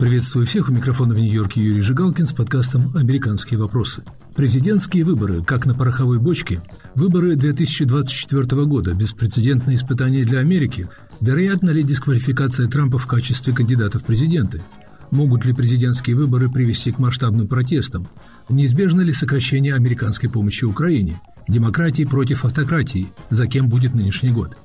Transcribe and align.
Приветствую 0.00 0.46
всех. 0.46 0.70
У 0.70 0.72
микрофона 0.72 1.12
в 1.12 1.18
Нью-Йорке 1.18 1.62
Юрий 1.62 1.82
Жигалкин 1.82 2.24
с 2.24 2.32
подкастом 2.32 2.90
«Американские 2.96 3.60
вопросы». 3.60 4.02
Президентские 4.34 5.04
выборы, 5.04 5.44
как 5.44 5.66
на 5.66 5.74
пороховой 5.74 6.18
бочке, 6.18 6.62
выборы 6.94 7.36
2024 7.36 8.64
года, 8.64 8.94
беспрецедентное 8.94 9.74
испытание 9.74 10.24
для 10.24 10.38
Америки, 10.38 10.88
вероятно 11.20 11.68
ли 11.68 11.82
дисквалификация 11.82 12.66
Трампа 12.66 12.96
в 12.96 13.06
качестве 13.06 13.52
кандидата 13.52 13.98
в 13.98 14.04
президенты? 14.04 14.62
Могут 15.10 15.44
ли 15.44 15.52
президентские 15.52 16.16
выборы 16.16 16.48
привести 16.48 16.92
к 16.92 16.98
масштабным 16.98 17.46
протестам? 17.46 18.08
Неизбежно 18.48 19.02
ли 19.02 19.12
сокращение 19.12 19.74
американской 19.74 20.30
помощи 20.30 20.64
Украине? 20.64 21.20
Демократии 21.46 22.04
против 22.06 22.46
автократии? 22.46 23.12
За 23.28 23.46
кем 23.46 23.68
будет 23.68 23.94
нынешний 23.94 24.30
год? 24.30 24.56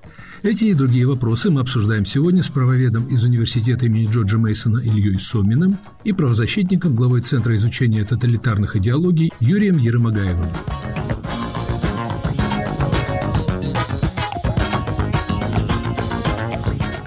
Эти 0.46 0.66
и 0.66 0.76
другие 0.76 1.08
вопросы 1.08 1.50
мы 1.50 1.62
обсуждаем 1.62 2.06
сегодня 2.06 2.44
с 2.44 2.50
правоведом 2.50 3.08
из 3.08 3.24
Университета 3.24 3.88
имени 3.88 4.06
Джорджа 4.06 4.38
Мейсона 4.38 4.78
Ильей 4.78 5.20
Соминым 5.20 5.80
и 6.04 6.14
правозащитником, 6.14 6.96
главой 6.96 7.22
Центра 7.22 7.56
изучения 7.56 8.04
тоталитарных 8.04 8.76
идеологий 8.76 9.34
Юрием 9.40 9.80
Еромагаевым. 9.80 10.46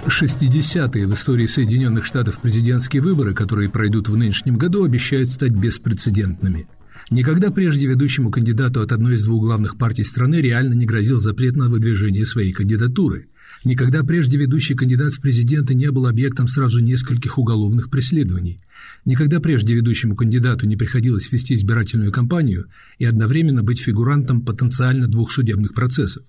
Шестидесятые 0.05 1.07
в 1.07 1.13
истории 1.13 1.47
Соединенных 1.47 2.03
Штатов 2.03 2.39
президентские 2.39 3.01
выборы, 3.01 3.33
которые 3.33 3.69
пройдут 3.69 4.09
в 4.09 4.17
нынешнем 4.17 4.57
году, 4.57 4.83
обещают 4.83 5.31
стать 5.31 5.53
беспрецедентными– 5.53 6.67
Никогда 7.09 7.51
прежде 7.51 7.87
ведущему 7.87 8.31
кандидату 8.31 8.81
от 8.81 8.91
одной 8.91 9.15
из 9.15 9.23
двух 9.23 9.41
главных 9.43 9.77
партий 9.77 10.03
страны 10.03 10.35
реально 10.35 10.73
не 10.73 10.85
грозил 10.85 11.19
запрет 11.19 11.55
на 11.55 11.69
выдвижение 11.69 12.25
своей 12.25 12.53
кандидатуры. 12.53 13.27
Никогда 13.65 14.03
прежде 14.03 14.37
ведущий 14.37 14.75
кандидат 14.75 15.13
в 15.13 15.21
президенты 15.21 15.73
не 15.73 15.91
был 15.91 16.05
объектом 16.05 16.47
сразу 16.47 16.79
нескольких 16.79 17.37
уголовных 17.37 17.89
преследований. 17.89 18.61
Никогда 19.05 19.39
прежде 19.39 19.73
ведущему 19.73 20.15
кандидату 20.15 20.65
не 20.65 20.77
приходилось 20.77 21.31
вести 21.31 21.55
избирательную 21.55 22.11
кампанию 22.11 22.67
и 22.99 23.05
одновременно 23.05 23.63
быть 23.63 23.81
фигурантом 23.81 24.41
потенциально 24.41 25.07
двух 25.07 25.31
судебных 25.31 25.73
процессов. 25.73 26.23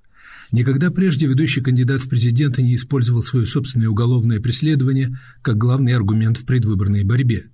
Никогда 0.50 0.90
прежде 0.90 1.26
ведущий 1.26 1.60
кандидат 1.60 2.00
в 2.00 2.08
президенты 2.08 2.62
не 2.62 2.74
использовал 2.74 3.22
свое 3.22 3.46
собственное 3.46 3.88
уголовное 3.88 4.40
преследование 4.40 5.16
как 5.42 5.56
главный 5.56 5.94
аргумент 5.94 6.36
в 6.38 6.44
предвыборной 6.44 7.04
борьбе. 7.04 7.49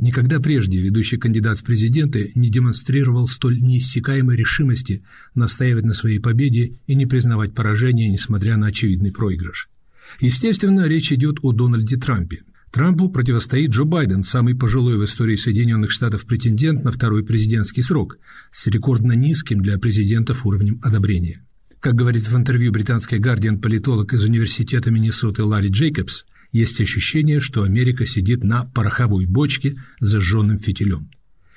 Никогда 0.00 0.40
прежде 0.40 0.80
ведущий 0.80 1.18
кандидат 1.18 1.58
в 1.58 1.62
президенты 1.62 2.32
не 2.34 2.48
демонстрировал 2.48 3.28
столь 3.28 3.60
неиссякаемой 3.60 4.34
решимости 4.34 5.04
настаивать 5.34 5.84
на 5.84 5.92
своей 5.92 6.18
победе 6.18 6.78
и 6.86 6.94
не 6.94 7.04
признавать 7.04 7.52
поражение, 7.52 8.08
несмотря 8.08 8.56
на 8.56 8.68
очевидный 8.68 9.12
проигрыш. 9.12 9.68
Естественно, 10.18 10.86
речь 10.86 11.12
идет 11.12 11.40
о 11.42 11.52
Дональде 11.52 11.98
Трампе. 11.98 12.44
Трампу 12.72 13.10
противостоит 13.10 13.72
Джо 13.72 13.84
Байден, 13.84 14.22
самый 14.22 14.56
пожилой 14.56 14.96
в 14.96 15.04
истории 15.04 15.36
Соединенных 15.36 15.90
Штатов 15.90 16.24
претендент 16.24 16.82
на 16.82 16.92
второй 16.92 17.22
президентский 17.22 17.82
срок, 17.82 18.16
с 18.52 18.66
рекордно 18.68 19.12
низким 19.12 19.60
для 19.60 19.78
президентов 19.78 20.46
уровнем 20.46 20.80
одобрения. 20.82 21.44
Как 21.78 21.94
говорит 21.94 22.26
в 22.26 22.34
интервью 22.34 22.72
британский 22.72 23.18
«Гардиан» 23.18 23.60
политолог 23.60 24.14
из 24.14 24.24
Университета 24.24 24.90
Миннесоты 24.90 25.44
Ларри 25.44 25.68
Джейкобс, 25.68 26.24
есть 26.52 26.80
ощущение, 26.80 27.40
что 27.40 27.62
Америка 27.62 28.04
сидит 28.06 28.44
на 28.44 28.64
пороховой 28.64 29.26
бочке 29.26 29.76
с 30.00 30.06
зажженным 30.06 30.58
фитилем. 30.58 31.10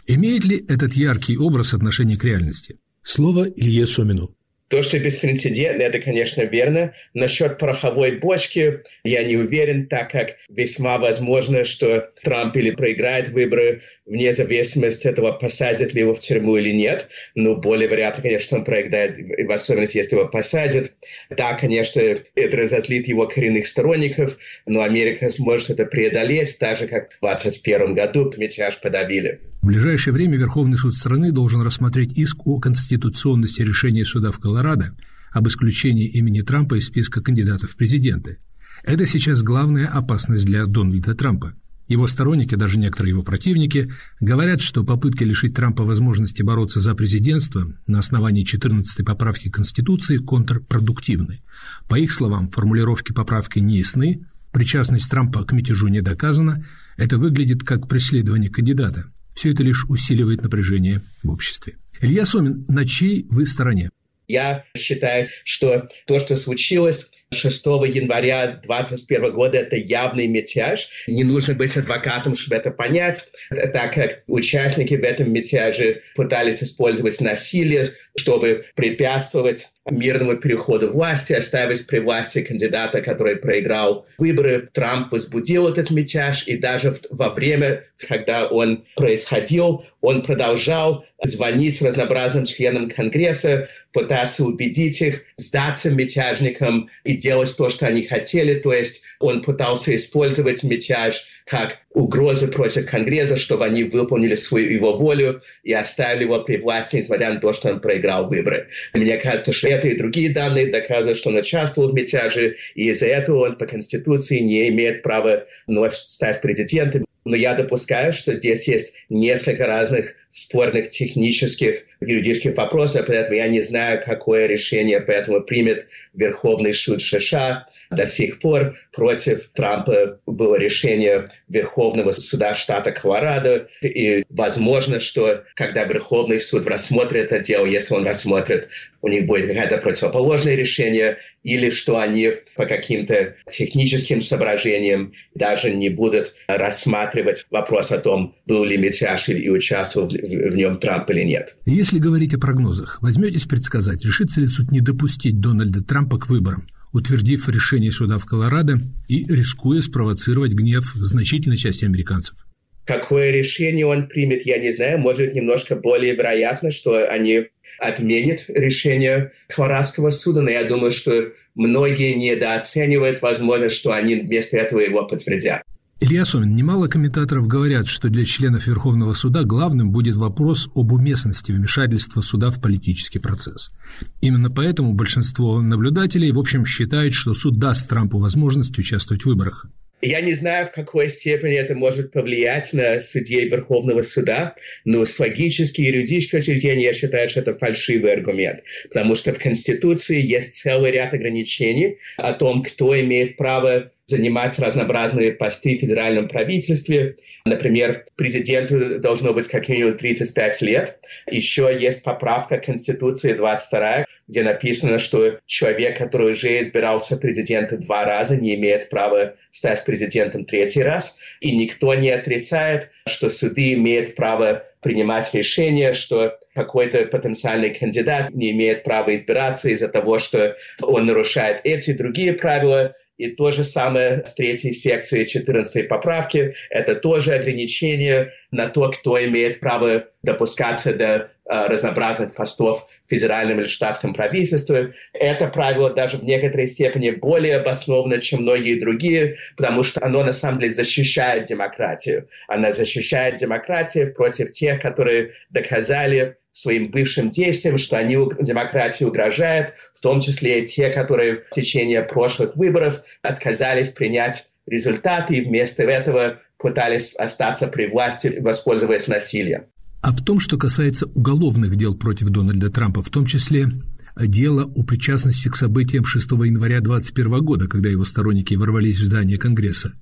Имеет 0.06 0.46
ли 0.46 0.64
этот 0.68 0.94
яркий 0.96 1.38
образ 1.38 1.74
отношение 1.74 2.18
к 2.18 2.24
реальности? 2.24 2.78
Слово 3.04 3.46
Илье 3.46 3.88
Сомину. 3.88 4.36
То, 4.74 4.82
что 4.82 4.98
беспрецедентно, 4.98 5.84
это, 5.84 6.00
конечно, 6.00 6.42
верно. 6.42 6.96
Насчет 7.14 7.60
пороховой 7.60 8.14
бочки 8.14 8.80
я 9.04 9.24
не 9.24 9.38
уверен, 9.38 9.86
так 9.86 10.10
как 10.10 10.38
весьма 10.50 10.98
возможно, 10.98 11.64
что 11.64 12.10
Трамп 12.24 12.56
или 12.56 12.72
проиграет 12.72 13.30
выборы, 13.30 13.84
вне 14.08 14.34
зависимости 14.34 15.08
от 15.08 15.18
того, 15.18 15.34
посадят 15.34 15.94
ли 15.94 16.02
его 16.02 16.16
в 16.16 16.20
тюрьму 16.20 16.58
или 16.58 16.72
нет. 16.72 17.08
Но 17.36 17.56
более 17.56 17.88
вероятно, 17.88 18.24
конечно, 18.24 18.58
он 18.58 18.64
проиграет, 18.64 19.20
в 19.20 19.52
особенности, 19.52 19.98
если 19.98 20.16
его 20.16 20.28
посадят. 20.28 20.92
Да, 21.30 21.54
конечно, 21.54 22.00
это 22.00 22.58
разозлит 22.58 23.08
его 23.08 23.28
коренных 23.28 23.68
сторонников, 23.68 24.40
но 24.66 24.82
Америка 24.82 25.30
сможет 25.30 25.70
это 25.70 25.86
преодолеть, 25.86 26.58
так 26.58 26.80
же, 26.80 26.88
как 26.88 27.12
в 27.22 27.28
2021 27.28 27.94
году 27.94 28.34
мятеж 28.38 28.82
подавили. 28.82 29.40
В 29.64 29.68
ближайшее 29.68 30.14
время 30.14 30.38
Верховный 30.38 30.78
суд 30.78 30.94
страны 30.94 31.32
должен 31.32 31.62
рассмотреть 31.62 32.12
иск 32.18 32.46
о 32.46 32.60
конституционности 32.60 33.62
решения 33.62 34.04
суда 34.04 34.30
в 34.30 34.38
Колорадо 34.38 34.94
об 35.32 35.48
исключении 35.48 36.06
имени 36.06 36.42
Трампа 36.42 36.78
из 36.78 36.88
списка 36.88 37.22
кандидатов 37.22 37.72
в 37.72 37.78
президенты. 37.78 38.40
Это 38.84 39.06
сейчас 39.06 39.42
главная 39.42 39.88
опасность 39.88 40.44
для 40.44 40.66
Дональда 40.66 41.16
Трампа. 41.16 41.54
Его 41.88 42.08
сторонники, 42.08 42.56
даже 42.56 42.78
некоторые 42.78 43.12
его 43.12 43.24
противники, 43.24 43.90
говорят, 44.20 44.60
что 44.60 44.84
попытки 44.84 45.24
лишить 45.24 45.56
Трампа 45.56 45.86
возможности 45.86 46.42
бороться 46.42 46.82
за 46.82 46.94
президентство 46.94 47.74
на 47.88 48.00
основании 48.00 48.46
14-й 48.46 49.06
поправки 49.06 49.50
Конституции 49.50 50.18
контрпродуктивны. 50.18 51.42
По 51.88 51.98
их 51.98 52.12
словам, 52.12 52.50
формулировки 52.50 53.14
поправки 53.14 53.60
не 53.60 53.78
ясны, 53.78 54.26
причастность 54.52 55.10
Трампа 55.10 55.46
к 55.46 55.54
мятежу 55.54 55.88
не 55.88 56.02
доказана, 56.02 56.66
это 56.98 57.18
выглядит 57.18 57.64
как 57.64 57.88
преследование 57.88 58.52
кандидата. 58.52 59.06
Все 59.34 59.52
это 59.52 59.64
лишь 59.64 59.86
усиливает 59.90 60.42
напряжение 60.42 61.02
в 61.24 61.32
обществе. 61.32 61.78
Илья 62.02 62.26
Сомин, 62.26 62.66
на 62.68 62.86
чьей 62.86 63.26
вы 63.30 63.46
стороне? 63.46 63.90
Я 64.28 64.64
считаю, 64.78 65.26
что 65.44 65.90
то, 66.06 66.20
что 66.20 66.36
случилось 66.36 67.12
6 67.34 67.66
января 67.66 68.60
2021 68.64 69.34
года 69.34 69.58
это 69.58 69.76
явный 69.76 70.28
мятеж. 70.28 70.88
Не 71.08 71.24
нужно 71.24 71.54
быть 71.56 71.76
адвокатом, 71.76 72.36
чтобы 72.36 72.56
это 72.56 72.72
понять, 72.72 73.30
так 73.50 73.94
как 73.94 74.24
участники 74.28 74.96
в 74.96 75.04
этом 75.04 75.32
мятеже 75.32 76.04
пытались 76.16 76.64
использовать 76.64 77.20
насилие, 77.22 77.92
чтобы 78.18 78.66
препятствовать 78.76 79.68
мирному 79.90 80.38
переходу 80.38 80.92
власти, 80.92 81.34
оставить 81.34 81.86
при 81.88 82.00
власти 82.00 82.42
кандидата, 82.42 83.02
который 83.02 83.36
проиграл 83.36 84.06
выборы. 84.18 84.70
Трамп 84.72 85.12
возбудил 85.12 85.68
этот 85.68 85.92
мятеж, 85.92 86.48
и 86.48 86.58
даже 86.58 86.96
во 87.10 87.30
время, 87.30 87.84
когда 88.08 88.48
он 88.48 88.86
происходил, 88.96 89.86
он 90.02 90.22
продолжал 90.22 91.06
звонить 91.24 91.82
разнообразным 91.82 92.46
членам 92.46 92.90
Конгресса, 92.90 93.70
пытаться 93.92 94.44
убедить 94.46 95.02
их 95.02 95.24
сдаться 95.38 95.92
мятежникам 95.92 96.90
и 97.04 97.16
делать 97.16 97.56
то, 97.56 97.70
что 97.70 97.88
они 97.88 98.04
хотели. 98.04 98.56
То 98.56 98.74
есть 98.74 99.04
он 99.20 99.42
пытался 99.42 99.96
использовать 99.96 100.64
мятеж 100.64 101.28
как 101.46 101.80
угрозы 101.92 102.48
против 102.48 102.90
Конгресса, 102.90 103.36
чтобы 103.36 103.66
они 103.66 103.84
выполнили 103.84 104.36
свою 104.36 104.72
его 104.72 104.98
волю 104.98 105.42
и 105.64 105.74
оставили 105.74 106.24
его 106.24 106.40
при 106.42 106.58
власти, 106.58 106.98
несмотря 106.98 107.34
на 107.34 107.40
то, 107.40 107.54
что 107.54 107.70
он 107.70 107.82
проиграл 107.82 108.28
выборы. 108.28 108.68
Мне 108.94 109.18
кажется, 109.18 109.54
что 109.54 109.68
это 109.68 109.88
и 109.88 109.98
другие 109.98 110.30
данные 110.30 110.72
доказывают, 110.72 111.18
что 111.18 111.30
он 111.30 111.38
участвовал 111.38 111.90
в 111.90 111.94
мятеже, 111.94 112.56
и 112.76 112.90
из-за 112.90 113.08
этого 113.08 113.46
он 113.46 113.58
по 113.58 113.66
Конституции 113.66 114.40
не 114.40 114.70
имеет 114.70 115.04
права 115.04 115.46
вновь 115.68 115.96
стать 115.96 116.42
президентом. 116.42 117.06
Но 117.26 117.36
я 117.36 117.54
допускаю, 117.54 118.14
что 118.14 118.34
здесь 118.36 118.68
есть 118.68 119.06
несколько 119.10 119.66
разных 119.66 120.16
спорных 120.30 120.90
технических 120.90 121.84
юридических 122.02 122.58
вопросов, 122.58 123.06
поэтому 123.08 123.38
я 123.38 123.48
не 123.48 123.62
знаю, 123.62 124.02
какое 124.04 124.48
решение 124.48 125.00
поэтому 125.00 125.42
примет 125.42 125.88
Верховный 126.14 126.74
суд 126.74 127.02
США. 127.02 127.68
До 127.92 128.08
сих 128.08 128.40
пор 128.40 128.76
против 128.92 129.52
Трампа 129.54 130.20
было 130.26 130.56
решение 130.56 131.28
Верховного 131.48 132.12
суда 132.12 132.56
штата 132.56 132.92
Колорадо, 132.92 133.68
и 133.82 134.26
возможно, 134.30 135.00
что 135.00 135.44
когда 135.54 135.84
Верховный 135.84 136.40
суд 136.40 136.66
рассмотрит 136.66 137.32
это 137.32 137.40
дело, 137.40 137.68
если 137.68 137.94
он 137.94 138.06
рассмотрит, 138.06 138.70
у 139.04 139.10
них 139.10 139.28
будет 139.28 139.48
какое-то 139.48 139.78
противоположное 139.78 140.56
решение, 140.56 141.18
или 141.44 141.70
что 141.70 142.00
они 142.00 142.32
по 142.56 142.66
каким-то 142.66 143.36
техническим 143.52 144.22
соображениям 144.22 145.12
даже 145.36 145.72
не 145.72 145.90
будут 145.90 146.34
рассматривать 146.48 147.46
вопрос 147.52 147.92
о 147.92 148.00
том, 148.00 148.34
был 148.48 148.64
ли 148.64 148.78
мятеж 148.78 149.30
и 149.30 149.50
участвовал 149.50 150.08
в 150.08 150.56
нем 150.56 150.80
Трамп 150.80 151.10
или 151.12 151.24
нет. 151.24 151.58
Если 151.66 152.00
говорить 152.00 152.34
о 152.34 152.40
прогнозах, 152.40 153.00
возьметесь 153.02 153.44
предсказать, 153.44 154.04
решится 154.06 154.40
ли 154.40 154.48
суд 154.48 154.72
не 154.72 154.80
допустить 154.80 155.40
Дональда 155.40 155.84
Трампа 155.84 156.18
к 156.18 156.30
выборам, 156.30 156.68
утвердив 156.94 157.50
решение 157.50 157.92
суда 157.92 158.18
в 158.20 158.26
Колорадо 158.26 158.80
и 159.10 159.26
рискуя 159.26 159.82
спровоцировать 159.82 160.54
гнев 160.54 160.94
значительной 160.96 161.58
части 161.58 161.84
американцев? 161.84 162.46
Какое 162.86 163.32
решение 163.32 163.86
он 163.86 164.08
примет, 164.08 164.46
я 164.46 164.58
не 164.58 164.72
знаю. 164.72 165.00
Может, 165.00 165.34
немножко 165.34 165.76
более 165.76 166.16
вероятно, 166.16 166.72
что 166.72 167.08
они 167.08 167.48
отменят 167.80 168.46
решение 168.50 169.32
Колорадского 169.48 170.10
суда, 170.10 170.42
но 170.42 170.50
я 170.50 170.64
думаю, 170.66 170.92
что 170.92 171.32
многие 171.56 172.14
недооценивают 172.14 173.22
возможность, 173.22 173.76
что 173.76 173.94
они 173.94 174.16
вместо 174.16 174.58
этого 174.58 174.80
его 174.80 175.06
подтвердят. 175.06 175.64
Илья 176.00 176.26
Сомин, 176.26 176.54
немало 176.54 176.90
комментаторов 176.90 177.48
говорят, 177.48 177.88
что 177.88 178.10
для 178.10 178.26
членов 178.26 178.68
Верховного 178.68 179.14
суда 179.14 179.44
главным 179.44 179.92
будет 179.92 180.16
вопрос 180.16 180.70
об 180.76 180.92
уместности 180.92 181.54
вмешательства 181.54 182.20
суда 182.20 182.52
в 182.52 182.60
политический 182.60 183.20
процесс. 183.20 183.72
Именно 184.20 184.50
поэтому 184.50 184.92
большинство 184.92 185.62
наблюдателей, 185.62 186.34
в 186.34 186.40
общем, 186.40 186.66
считает, 186.66 187.14
что 187.14 187.34
суд 187.34 187.58
даст 187.58 187.88
Трампу 187.88 188.20
возможность 188.20 188.78
участвовать 188.78 189.24
в 189.24 189.28
выборах. 189.28 189.68
Я 190.06 190.20
не 190.20 190.34
знаю, 190.34 190.66
в 190.66 190.72
какой 190.72 191.08
степени 191.08 191.56
это 191.56 191.76
может 191.76 192.12
повлиять 192.12 192.74
на 192.74 193.00
судей 193.00 193.48
Верховного 193.48 194.02
суда, 194.02 194.54
но 194.84 195.06
с 195.06 195.18
логической 195.18 195.86
и 195.86 195.88
юридической 195.88 196.40
точки 196.40 196.56
зрения 196.58 196.84
я 196.84 196.94
считаю, 196.94 197.30
что 197.30 197.40
это 197.40 197.54
фальшивый 197.54 198.12
аргумент, 198.12 198.64
потому 198.90 199.16
что 199.16 199.32
в 199.32 199.40
Конституции 199.40 200.22
есть 200.22 200.56
целый 200.56 200.92
ряд 200.92 201.14
ограничений 201.14 202.00
о 202.18 202.34
том, 202.34 202.64
кто 202.64 203.00
имеет 203.00 203.38
право 203.38 203.94
занимать 204.06 204.60
разнообразные 204.60 205.34
посты 205.34 205.78
в 205.78 205.80
федеральном 205.80 206.28
правительстве. 206.28 207.18
Например, 207.46 208.06
президенту 208.16 209.00
должно 209.00 209.34
быть 209.34 209.48
как 209.48 209.70
минимум 209.70 209.98
35 209.98 210.62
лет. 210.62 211.00
Еще 211.30 211.76
есть 211.80 212.04
поправка 212.04 212.58
Конституции 212.58 213.34
22, 213.34 214.06
где 214.28 214.44
написано, 214.44 215.00
что 215.00 215.40
человек, 215.46 215.98
который 215.98 216.32
уже 216.32 216.62
избирался 216.62 217.18
президентом 217.18 217.80
два 217.82 218.06
раза, 218.06 218.36
не 218.36 218.56
имеет 218.56 218.90
права 218.90 219.36
стать 219.52 219.84
президентом 219.86 220.46
третий 220.46 220.84
раз. 220.84 221.18
И 221.40 221.56
никто 221.56 221.94
не 221.94 222.10
отрицает, 222.10 222.90
что 223.08 223.30
суды 223.30 223.74
имеют 223.74 224.16
право 224.16 224.66
принимать 224.82 225.34
решение, 225.34 225.94
что 225.94 226.38
какой-то 226.54 227.06
потенциальный 227.06 227.74
кандидат 227.74 228.30
не 228.32 228.52
имеет 228.52 228.84
права 228.84 229.16
избираться 229.16 229.70
из-за 229.70 229.88
того, 229.88 230.20
что 230.20 230.56
он 230.82 231.06
нарушает 231.06 231.62
эти 231.64 231.94
другие 231.94 232.34
правила. 232.34 232.96
И 233.18 233.30
то 233.30 233.52
же 233.52 233.64
самое 233.64 234.26
с 234.26 234.34
третьей 234.34 234.74
секцией 234.74 235.28
14 235.28 235.88
поправки. 235.88 236.56
Это 236.70 236.96
тоже 236.96 237.36
ограничение 237.36 238.32
на 238.54 238.70
то, 238.70 238.90
кто 238.92 239.24
имеет 239.26 239.60
право 239.60 240.06
допускаться 240.22 240.94
до 240.94 241.06
э, 241.06 241.28
разнообразных 241.46 242.34
постов 242.34 242.88
в 243.06 243.10
федеральном 243.10 243.60
или 243.60 243.68
штатском 243.68 244.14
правительстве. 244.14 244.94
Это 245.14 245.48
правило 245.48 245.92
даже 245.92 246.18
в 246.18 246.24
некоторой 246.24 246.68
степени 246.68 247.10
более 247.10 247.58
обосновано, 247.58 248.22
чем 248.22 248.44
многие 248.44 248.80
другие, 248.80 249.38
потому 249.58 249.84
что 249.84 250.04
оно 250.06 250.24
на 250.24 250.32
самом 250.32 250.60
деле 250.60 250.74
защищает 250.74 251.46
демократию. 251.46 252.30
Оно 252.48 252.72
защищает 252.72 253.38
демократию 253.38 254.14
против 254.14 254.52
тех, 254.52 254.82
которые 254.82 255.34
доказали 255.50 256.38
своим 256.54 256.92
бывшим 256.92 257.32
действиям, 257.32 257.80
что 257.80 257.98
они 257.98 258.16
демократии 258.40 259.04
угрожают, 259.04 259.74
в 259.96 260.02
том 260.02 260.22
числе 260.22 260.62
и 260.62 260.68
те, 260.68 260.90
которые 260.90 261.46
в 261.50 261.50
течение 261.50 262.04
прошлых 262.04 262.56
выборов 262.56 263.02
отказались 263.24 263.90
принять 263.90 264.53
результаты 264.66 265.36
и 265.36 265.46
вместо 265.46 265.84
этого 265.84 266.40
пытались 266.58 267.14
остаться 267.16 267.68
при 267.68 267.88
власти, 267.88 268.34
воспользуясь 268.40 269.08
насилием. 269.08 269.66
А 270.02 270.12
в 270.12 270.24
том, 270.24 270.40
что 270.40 270.58
касается 270.58 271.06
уголовных 271.08 271.76
дел 271.76 271.96
против 271.96 272.30
Дональда 272.30 272.70
Трампа, 272.70 273.02
в 273.02 273.10
том 273.10 273.26
числе 273.26 273.70
дело 274.18 274.64
о 274.64 274.84
причастности 274.84 275.50
к 275.50 275.56
событиям 275.56 276.06
6 276.06 276.32
января 276.32 276.82
2021 276.82 277.44
года, 277.44 277.68
когда 277.68 277.90
его 277.90 278.04
сторонники 278.04 278.54
ворвались 278.56 279.00
в 279.00 279.06
здание 279.06 279.38
Конгресса. 279.38 279.94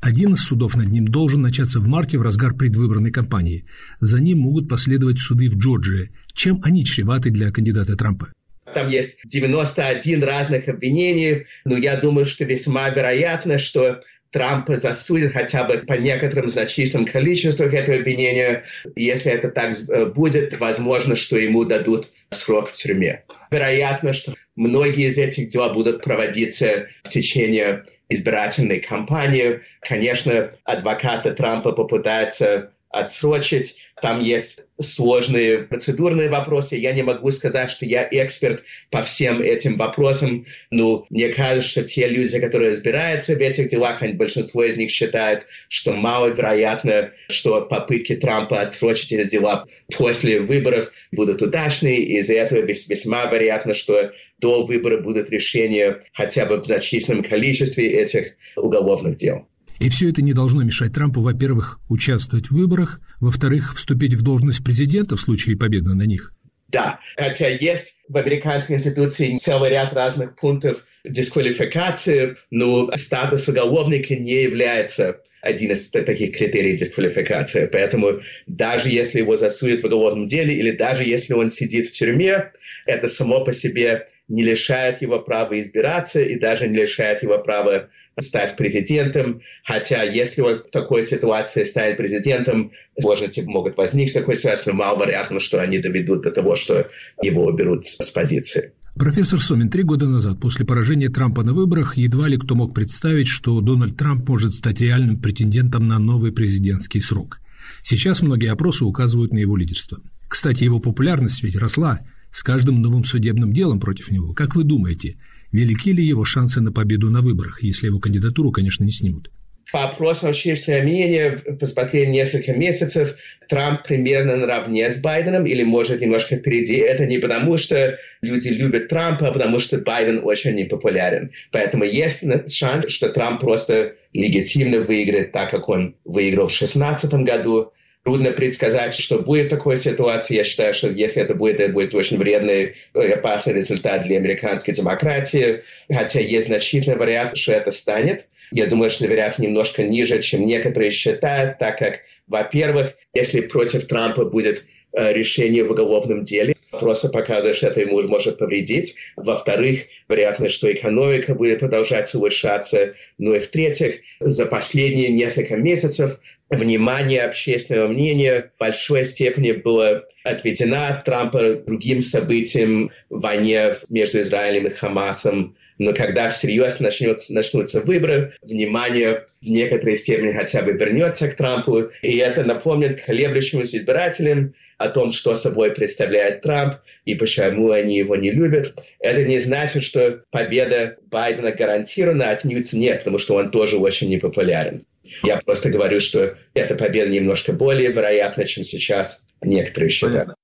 Один 0.00 0.34
из 0.34 0.40
судов 0.40 0.76
над 0.76 0.88
ним 0.88 1.08
должен 1.08 1.40
начаться 1.40 1.80
в 1.80 1.86
марте 1.86 2.18
в 2.18 2.22
разгар 2.22 2.54
предвыборной 2.54 3.10
кампании. 3.10 3.64
За 4.00 4.20
ним 4.20 4.40
могут 4.40 4.68
последовать 4.68 5.18
суды 5.18 5.48
в 5.48 5.56
Джорджии. 5.56 6.12
Чем 6.34 6.60
они 6.62 6.84
чреваты 6.84 7.30
для 7.30 7.50
кандидата 7.50 7.96
Трампа? 7.96 8.28
Там 8.74 8.90
есть 8.90 9.20
91 9.24 10.22
разных 10.22 10.68
обвинений, 10.68 11.46
но 11.64 11.76
я 11.76 11.96
думаю, 11.96 12.26
что 12.26 12.44
весьма 12.44 12.90
вероятно, 12.90 13.58
что 13.58 14.02
Трампа 14.34 14.78
засудят 14.78 15.32
хотя 15.32 15.62
бы 15.62 15.78
по 15.86 15.92
некоторым 15.92 16.48
значительным 16.48 17.06
количествам 17.06 17.68
этого 17.68 17.98
обвинения. 17.98 18.64
Если 18.96 19.30
это 19.30 19.48
так 19.48 19.76
э, 19.88 20.06
будет, 20.06 20.58
возможно, 20.58 21.14
что 21.14 21.38
ему 21.38 21.64
дадут 21.64 22.08
срок 22.30 22.68
в 22.68 22.74
тюрьме. 22.74 23.22
Вероятно, 23.52 24.12
что 24.12 24.34
многие 24.56 25.08
из 25.08 25.18
этих 25.18 25.46
дел 25.46 25.72
будут 25.72 26.02
проводиться 26.02 26.88
в 27.04 27.10
течение 27.10 27.84
избирательной 28.08 28.80
кампании. 28.80 29.60
Конечно, 29.80 30.50
адвокаты 30.64 31.32
Трампа 31.32 31.70
попытаются 31.70 32.72
отсрочить. 32.94 33.76
Там 34.02 34.22
есть 34.22 34.60
сложные 34.80 35.58
процедурные 35.58 36.28
вопросы. 36.28 36.76
Я 36.76 36.92
не 36.92 37.02
могу 37.02 37.30
сказать, 37.30 37.70
что 37.70 37.86
я 37.86 38.06
эксперт 38.10 38.64
по 38.90 39.02
всем 39.02 39.40
этим 39.40 39.76
вопросам. 39.76 40.44
Но 40.70 41.06
мне 41.10 41.28
кажется, 41.28 41.70
что 41.70 41.84
те 41.84 42.08
люди, 42.08 42.38
которые 42.38 42.72
разбираются 42.72 43.34
в 43.34 43.38
этих 43.38 43.68
делах, 43.68 44.02
большинство 44.14 44.64
из 44.64 44.76
них 44.76 44.90
считают, 44.90 45.46
что 45.68 45.92
маловероятно, 45.92 47.12
что 47.28 47.62
попытки 47.62 48.16
Трампа 48.16 48.60
отсрочить 48.60 49.12
эти 49.12 49.28
дела 49.30 49.66
после 49.96 50.40
выборов 50.40 50.92
будут 51.12 51.40
удачные. 51.40 51.98
Из-за 51.98 52.34
этого 52.34 52.60
весьма 52.60 53.26
вероятно, 53.26 53.74
что 53.74 54.12
до 54.38 54.64
выбора 54.64 55.00
будут 55.00 55.30
решения 55.30 56.00
хотя 56.12 56.46
бы 56.46 56.60
в 56.60 56.64
значительном 56.64 57.22
количестве 57.22 57.88
этих 57.88 58.36
уголовных 58.56 59.16
дел. 59.16 59.46
И 59.78 59.88
все 59.88 60.10
это 60.10 60.22
не 60.22 60.32
должно 60.32 60.62
мешать 60.62 60.92
Трампу, 60.92 61.20
во-первых, 61.20 61.80
участвовать 61.88 62.46
в 62.46 62.52
выборах, 62.52 63.00
во-вторых, 63.20 63.74
вступить 63.76 64.14
в 64.14 64.22
должность 64.22 64.62
президента 64.62 65.16
в 65.16 65.20
случае 65.20 65.56
победы 65.56 65.94
на 65.94 66.04
них. 66.04 66.32
Да, 66.68 66.98
хотя 67.16 67.48
есть 67.48 67.94
в 68.08 68.16
американской 68.16 68.76
институции 68.76 69.36
целый 69.38 69.70
ряд 69.70 69.92
разных 69.92 70.34
пунктов 70.34 70.84
дисквалификации, 71.04 72.36
но 72.50 72.90
статус 72.96 73.46
уголовника 73.46 74.16
не 74.16 74.42
является 74.42 75.20
один 75.40 75.72
из 75.72 75.90
таких 75.90 76.36
критерий 76.36 76.76
дисквалификации. 76.76 77.68
Поэтому 77.70 78.20
даже 78.46 78.88
если 78.88 79.18
его 79.18 79.36
засудят 79.36 79.82
в 79.82 79.86
уголовном 79.86 80.26
деле 80.26 80.54
или 80.54 80.72
даже 80.72 81.04
если 81.04 81.34
он 81.34 81.50
сидит 81.50 81.86
в 81.86 81.92
тюрьме, 81.92 82.50
это 82.86 83.08
само 83.08 83.44
по 83.44 83.52
себе 83.52 84.08
не 84.28 84.42
лишает 84.42 85.02
его 85.02 85.20
права 85.20 85.60
избираться 85.60 86.22
и 86.22 86.38
даже 86.38 86.66
не 86.66 86.78
лишает 86.78 87.22
его 87.22 87.38
права 87.38 87.88
стать 88.18 88.56
президентом. 88.56 89.40
Хотя 89.64 90.02
если 90.02 90.40
он 90.40 90.62
в 90.64 90.70
такой 90.70 91.04
ситуации 91.04 91.64
станет 91.64 91.96
президентом, 91.96 92.72
сложности 93.00 93.40
могут 93.40 93.76
возникнуть 93.76 94.14
такой 94.14 94.36
ситуации, 94.36 94.70
но 94.70 94.76
маловероятно, 94.76 95.40
что 95.40 95.60
они 95.60 95.78
доведут 95.78 96.22
до 96.22 96.30
того, 96.30 96.56
что 96.56 96.88
его 97.22 97.46
уберут 97.46 97.86
с 97.86 98.10
позиции. 98.10 98.72
Профессор 98.96 99.40
Сомин, 99.40 99.70
три 99.70 99.82
года 99.82 100.06
назад, 100.06 100.38
после 100.40 100.64
поражения 100.64 101.08
Трампа 101.08 101.42
на 101.42 101.52
выборах, 101.52 101.96
едва 101.96 102.28
ли 102.28 102.38
кто 102.38 102.54
мог 102.54 102.72
представить, 102.72 103.26
что 103.26 103.60
Дональд 103.60 103.96
Трамп 103.96 104.28
может 104.28 104.54
стать 104.54 104.80
реальным 104.80 105.20
претендентом 105.20 105.88
на 105.88 105.98
новый 105.98 106.30
президентский 106.30 107.00
срок. 107.00 107.40
Сейчас 107.82 108.22
многие 108.22 108.52
опросы 108.52 108.84
указывают 108.84 109.32
на 109.32 109.38
его 109.38 109.56
лидерство. 109.56 109.98
Кстати, 110.28 110.62
его 110.62 110.78
популярность 110.78 111.42
ведь 111.42 111.56
росла 111.56 112.00
с 112.34 112.42
каждым 112.42 112.82
новым 112.82 113.04
судебным 113.04 113.52
делом 113.52 113.78
против 113.78 114.10
него. 114.10 114.32
Как 114.34 114.56
вы 114.56 114.64
думаете, 114.64 115.14
велики 115.52 115.92
ли 115.92 116.04
его 116.04 116.24
шансы 116.24 116.60
на 116.60 116.72
победу 116.72 117.08
на 117.08 117.22
выборах, 117.22 117.62
если 117.62 117.86
его 117.86 118.00
кандидатуру, 118.00 118.50
конечно, 118.50 118.82
не 118.82 118.90
снимут? 118.90 119.30
по 119.72 119.84
опросам 119.84 120.30
общественного 120.30 120.82
мнения 120.82 121.40
в 121.46 121.74
последние 121.74 122.22
несколько 122.22 122.52
месяцев 122.52 123.16
Трамп 123.48 123.82
примерно 123.82 124.36
наравне 124.36 124.88
с 124.90 125.00
Байденом 125.00 125.46
или 125.46 125.64
может 125.64 126.00
немножко 126.00 126.36
впереди. 126.36 126.76
Это 126.76 127.06
не 127.06 127.18
потому, 127.18 127.56
что 127.56 127.98
люди 128.22 128.48
любят 128.48 128.88
Трампа, 128.88 129.28
а 129.28 129.32
потому 129.32 129.58
что 129.58 129.78
Байден 129.78 130.20
очень 130.22 130.54
непопулярен. 130.54 131.32
Поэтому 131.50 131.82
есть 131.82 132.22
шанс, 132.52 132.92
что 132.92 133.08
Трамп 133.08 133.40
просто 133.40 133.94
легитимно 134.12 134.80
выиграет 134.80 135.32
так, 135.32 135.50
как 135.50 135.68
он 135.68 135.96
выиграл 136.04 136.46
в 136.46 136.56
2016 136.56 137.12
году. 137.24 137.72
Трудно 138.04 138.32
предсказать, 138.32 138.94
что 138.94 139.20
будет 139.20 139.46
в 139.46 139.50
такой 139.50 139.78
ситуации. 139.78 140.36
Я 140.36 140.44
считаю, 140.44 140.74
что 140.74 140.90
если 140.90 141.22
это 141.22 141.34
будет, 141.34 141.58
это 141.58 141.72
будет 141.72 141.94
очень 141.94 142.18
вредный 142.18 142.74
и 142.94 142.98
опасный 142.98 143.54
результат 143.54 144.04
для 144.04 144.18
американской 144.18 144.74
демократии. 144.74 145.62
Хотя 145.90 146.20
есть 146.20 146.48
значительный 146.48 146.98
вариант, 146.98 147.38
что 147.38 147.52
это 147.52 147.72
станет. 147.72 148.28
Я 148.50 148.66
думаю, 148.66 148.90
что 148.90 149.06
вероятно 149.06 149.44
немножко 149.44 149.84
ниже, 149.84 150.20
чем 150.22 150.44
некоторые 150.44 150.90
считают, 150.90 151.58
так 151.58 151.78
как, 151.78 152.00
во-первых, 152.26 152.94
если 153.14 153.40
против 153.40 153.86
Трампа 153.86 154.26
будет 154.26 154.64
э, 154.92 155.12
решение 155.14 155.64
в 155.64 155.70
уголовном 155.70 156.24
деле, 156.24 156.54
просто 156.78 157.08
показывает, 157.08 157.56
что 157.56 157.68
это 157.68 157.80
ему 157.80 158.00
может 158.02 158.38
повредить. 158.38 158.94
Во-вторых, 159.16 159.80
вероятно, 160.08 160.50
что 160.50 160.72
экономика 160.72 161.34
будет 161.34 161.60
продолжать 161.60 162.14
улучшаться. 162.14 162.94
Ну 163.18 163.34
и 163.34 163.38
в-третьих, 163.38 164.00
за 164.20 164.46
последние 164.46 165.08
несколько 165.08 165.56
месяцев 165.56 166.20
внимание 166.50 167.22
общественного 167.22 167.88
мнения 167.88 168.50
в 168.54 168.60
большой 168.60 169.04
степени 169.04 169.52
было 169.52 170.02
отведено 170.24 170.88
от 170.88 171.04
Трампа 171.04 171.54
другим 171.54 172.02
событиям 172.02 172.90
в 173.10 173.20
войне 173.20 173.74
между 173.90 174.20
Израилем 174.20 174.66
и 174.66 174.70
Хамасом. 174.70 175.56
Но 175.78 175.92
когда 175.92 176.30
всерьез 176.30 176.78
начнется, 176.78 177.34
начнутся 177.34 177.80
выборы, 177.80 178.34
внимание 178.42 179.24
в 179.42 179.46
некоторой 179.46 179.96
степени 179.96 180.32
хотя 180.32 180.62
бы 180.62 180.72
вернется 180.72 181.28
к 181.28 181.34
Трампу. 181.34 181.90
И 182.02 182.16
это 182.18 182.44
напомнит 182.44 183.02
колеблющимся 183.02 183.76
избирателям 183.76 184.54
о 184.78 184.88
том, 184.88 185.12
что 185.12 185.34
собой 185.34 185.70
представляет 185.70 186.42
Трамп 186.42 186.74
и 187.04 187.14
почему 187.14 187.70
они 187.70 187.98
его 187.98 188.16
не 188.16 188.30
любят. 188.30 188.82
Это 189.00 189.24
не 189.24 189.40
значит, 189.40 189.82
что 189.82 190.22
победа 190.30 190.96
Байдена 191.10 191.52
гарантирована, 191.52 192.30
отнюдь 192.30 192.72
нет, 192.72 193.00
потому 193.00 193.18
что 193.18 193.36
он 193.36 193.50
тоже 193.50 193.76
очень 193.76 194.08
непопулярен. 194.08 194.84
Я 195.22 195.38
просто 195.44 195.70
говорю, 195.70 196.00
что 196.00 196.36
эта 196.54 196.74
победа 196.74 197.10
немножко 197.10 197.52
более 197.52 197.92
вероятна, 197.92 198.46
чем 198.46 198.64
сейчас 198.64 199.26
некоторые 199.42 199.90
считают. 199.90 200.34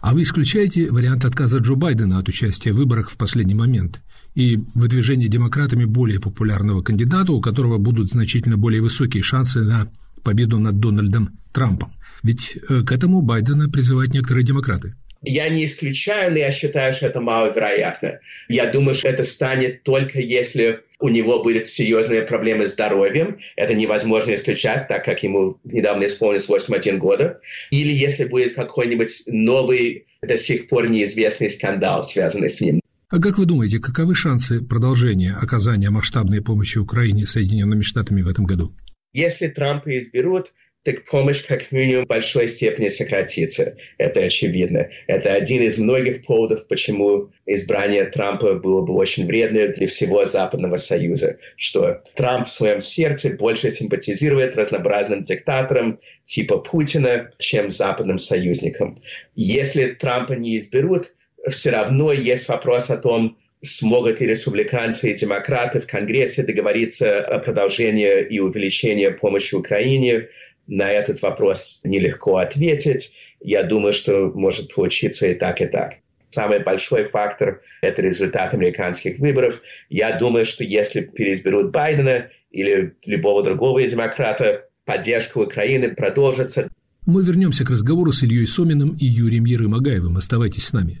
А 0.00 0.14
вы 0.14 0.22
исключаете 0.22 0.90
вариант 0.90 1.24
отказа 1.24 1.58
Джо 1.58 1.74
Байдена 1.74 2.18
от 2.18 2.28
участия 2.28 2.72
в 2.72 2.76
выборах 2.76 3.10
в 3.10 3.16
последний 3.16 3.54
момент? 3.54 4.00
и 4.38 4.56
выдвижение 4.76 5.28
демократами 5.28 5.84
более 5.84 6.20
популярного 6.20 6.80
кандидата, 6.80 7.32
у 7.32 7.40
которого 7.40 7.78
будут 7.78 8.08
значительно 8.08 8.56
более 8.56 8.80
высокие 8.80 9.20
шансы 9.20 9.64
на 9.64 9.90
победу 10.22 10.60
над 10.60 10.78
Дональдом 10.78 11.30
Трампом. 11.52 11.92
Ведь 12.22 12.56
э, 12.56 12.82
к 12.82 12.92
этому 12.92 13.22
Байдена 13.22 13.68
призывают 13.68 14.12
некоторые 14.12 14.44
демократы. 14.44 14.94
Я 15.22 15.48
не 15.48 15.64
исключаю, 15.64 16.30
но 16.30 16.38
я 16.38 16.52
считаю, 16.52 16.94
что 16.94 17.06
это 17.06 17.20
маловероятно. 17.20 18.20
Я 18.48 18.70
думаю, 18.70 18.94
что 18.94 19.08
это 19.08 19.24
станет 19.24 19.82
только 19.82 20.20
если 20.20 20.80
у 21.00 21.08
него 21.08 21.42
будут 21.42 21.66
серьезные 21.66 22.22
проблемы 22.22 22.68
с 22.68 22.72
здоровьем. 22.72 23.38
Это 23.56 23.74
невозможно 23.74 24.34
исключать, 24.36 24.88
так 24.88 25.04
как 25.04 25.22
ему 25.22 25.58
недавно 25.64 26.06
исполнилось 26.06 26.48
81 26.48 26.98
года. 26.98 27.40
Или 27.70 27.92
если 27.92 28.24
будет 28.24 28.54
какой-нибудь 28.54 29.24
новый, 29.26 30.06
до 30.22 30.36
сих 30.36 30.68
пор 30.68 30.88
неизвестный 30.88 31.50
скандал, 31.50 32.04
связанный 32.04 32.50
с 32.50 32.60
ним. 32.60 32.80
А 33.10 33.20
как 33.20 33.38
вы 33.38 33.46
думаете, 33.46 33.78
каковы 33.78 34.14
шансы 34.14 34.60
продолжения 34.60 35.32
оказания 35.32 35.90
масштабной 35.90 36.42
помощи 36.42 36.78
Украине 36.78 37.26
Соединенными 37.26 37.82
Штатами 37.82 38.22
в 38.22 38.28
этом 38.28 38.44
году? 38.44 38.74
Если 39.14 39.48
Трампа 39.48 39.98
изберут, 39.98 40.52
так 40.88 41.04
помощь 41.04 41.44
как 41.44 41.70
минимум 41.70 42.04
в 42.04 42.08
большой 42.08 42.48
степени 42.48 42.88
сократится. 42.88 43.76
Это 43.98 44.20
очевидно. 44.20 44.88
Это 45.06 45.34
один 45.34 45.60
из 45.62 45.76
многих 45.76 46.24
поводов, 46.24 46.66
почему 46.66 47.30
избрание 47.44 48.06
Трампа 48.06 48.54
было 48.54 48.80
бы 48.80 48.94
очень 48.94 49.26
вредно 49.26 49.68
для 49.68 49.86
всего 49.86 50.24
Западного 50.24 50.78
Союза. 50.78 51.38
Что 51.56 51.98
Трамп 52.14 52.46
в 52.46 52.50
своем 52.50 52.80
сердце 52.80 53.36
больше 53.38 53.70
симпатизирует 53.70 54.56
разнообразным 54.56 55.24
диктаторам 55.24 56.00
типа 56.24 56.56
Путина, 56.56 57.32
чем 57.38 57.70
западным 57.70 58.18
союзникам. 58.18 58.96
Если 59.34 59.88
Трампа 59.88 60.32
не 60.32 60.56
изберут, 60.56 61.12
все 61.50 61.68
равно 61.68 62.12
есть 62.12 62.48
вопрос 62.48 62.88
о 62.88 62.96
том, 62.96 63.36
смогут 63.62 64.20
ли 64.20 64.26
республиканцы 64.26 65.10
и 65.10 65.14
демократы 65.14 65.80
в 65.80 65.86
Конгрессе 65.86 66.44
договориться 66.44 67.20
о 67.20 67.38
продолжении 67.40 68.22
и 68.22 68.38
увеличении 68.38 69.08
помощи 69.08 69.54
Украине 69.54 70.28
на 70.68 70.90
этот 70.90 71.20
вопрос 71.22 71.80
нелегко 71.82 72.36
ответить. 72.36 73.16
Я 73.40 73.64
думаю, 73.64 73.92
что 73.92 74.30
может 74.34 74.72
получиться 74.72 75.26
и 75.26 75.34
так, 75.34 75.60
и 75.60 75.66
так. 75.66 75.96
Самый 76.28 76.62
большой 76.62 77.04
фактор– 77.04 77.62
это 77.82 78.02
результат 78.02 78.52
американских 78.52 79.18
выборов. 79.18 79.62
Я 79.88 80.16
думаю, 80.18 80.44
что 80.44 80.62
если 80.62 81.00
переизберут 81.00 81.72
Байдена 81.72 82.28
или 82.50 82.94
любого 83.06 83.42
другого 83.42 83.82
демократа, 83.82 84.66
поддержка 84.84 85.38
Украины 85.38 85.88
продолжится. 85.88 86.68
Мы 87.06 87.24
вернемся 87.24 87.64
к 87.64 87.70
разговору 87.70 88.12
с 88.12 88.22
Ильей 88.22 88.46
Соминым 88.46 88.94
и 89.00 89.06
Юрием 89.06 89.46
Ерымагаевым. 89.46 90.18
Оставайтесь 90.18 90.66
с 90.66 90.72
нами. 90.74 91.00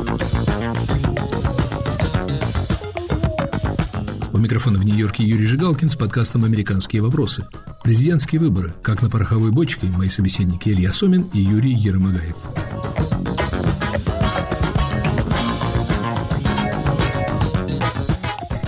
Микрофона 4.41 4.79
в 4.79 4.83
Нью-Йорке 4.83 5.23
Юрий 5.23 5.45
Жигалкин 5.45 5.89
с 5.89 5.95
подкастом 5.95 6.43
«Американские 6.43 7.01
вопросы». 7.01 7.45
Президентские 7.83 8.41
выборы, 8.41 8.73
как 8.81 9.01
на 9.01 9.09
пороховой 9.09 9.51
бочке, 9.51 9.87
мои 9.87 10.09
собеседники 10.09 10.69
Илья 10.69 10.91
Сомин 10.91 11.25
и 11.33 11.39
Юрий 11.39 11.73
Ермогаев. 11.73 12.35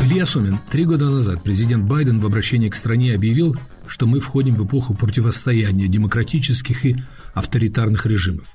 Илья 0.01 0.25
Сомин. 0.25 0.58
Три 0.72 0.86
года 0.86 1.10
назад 1.10 1.42
президент 1.44 1.86
Байден 1.86 2.20
в 2.20 2.25
обращении 2.25 2.70
к 2.70 2.75
стране 2.75 3.15
объявил, 3.15 3.56
что 3.88 4.06
мы 4.06 4.20
входим 4.20 4.56
в 4.56 4.65
эпоху 4.65 4.94
противостояния 4.94 5.88
демократических 5.88 6.86
и 6.86 6.98
авторитарных 7.34 8.06
режимов. 8.06 8.48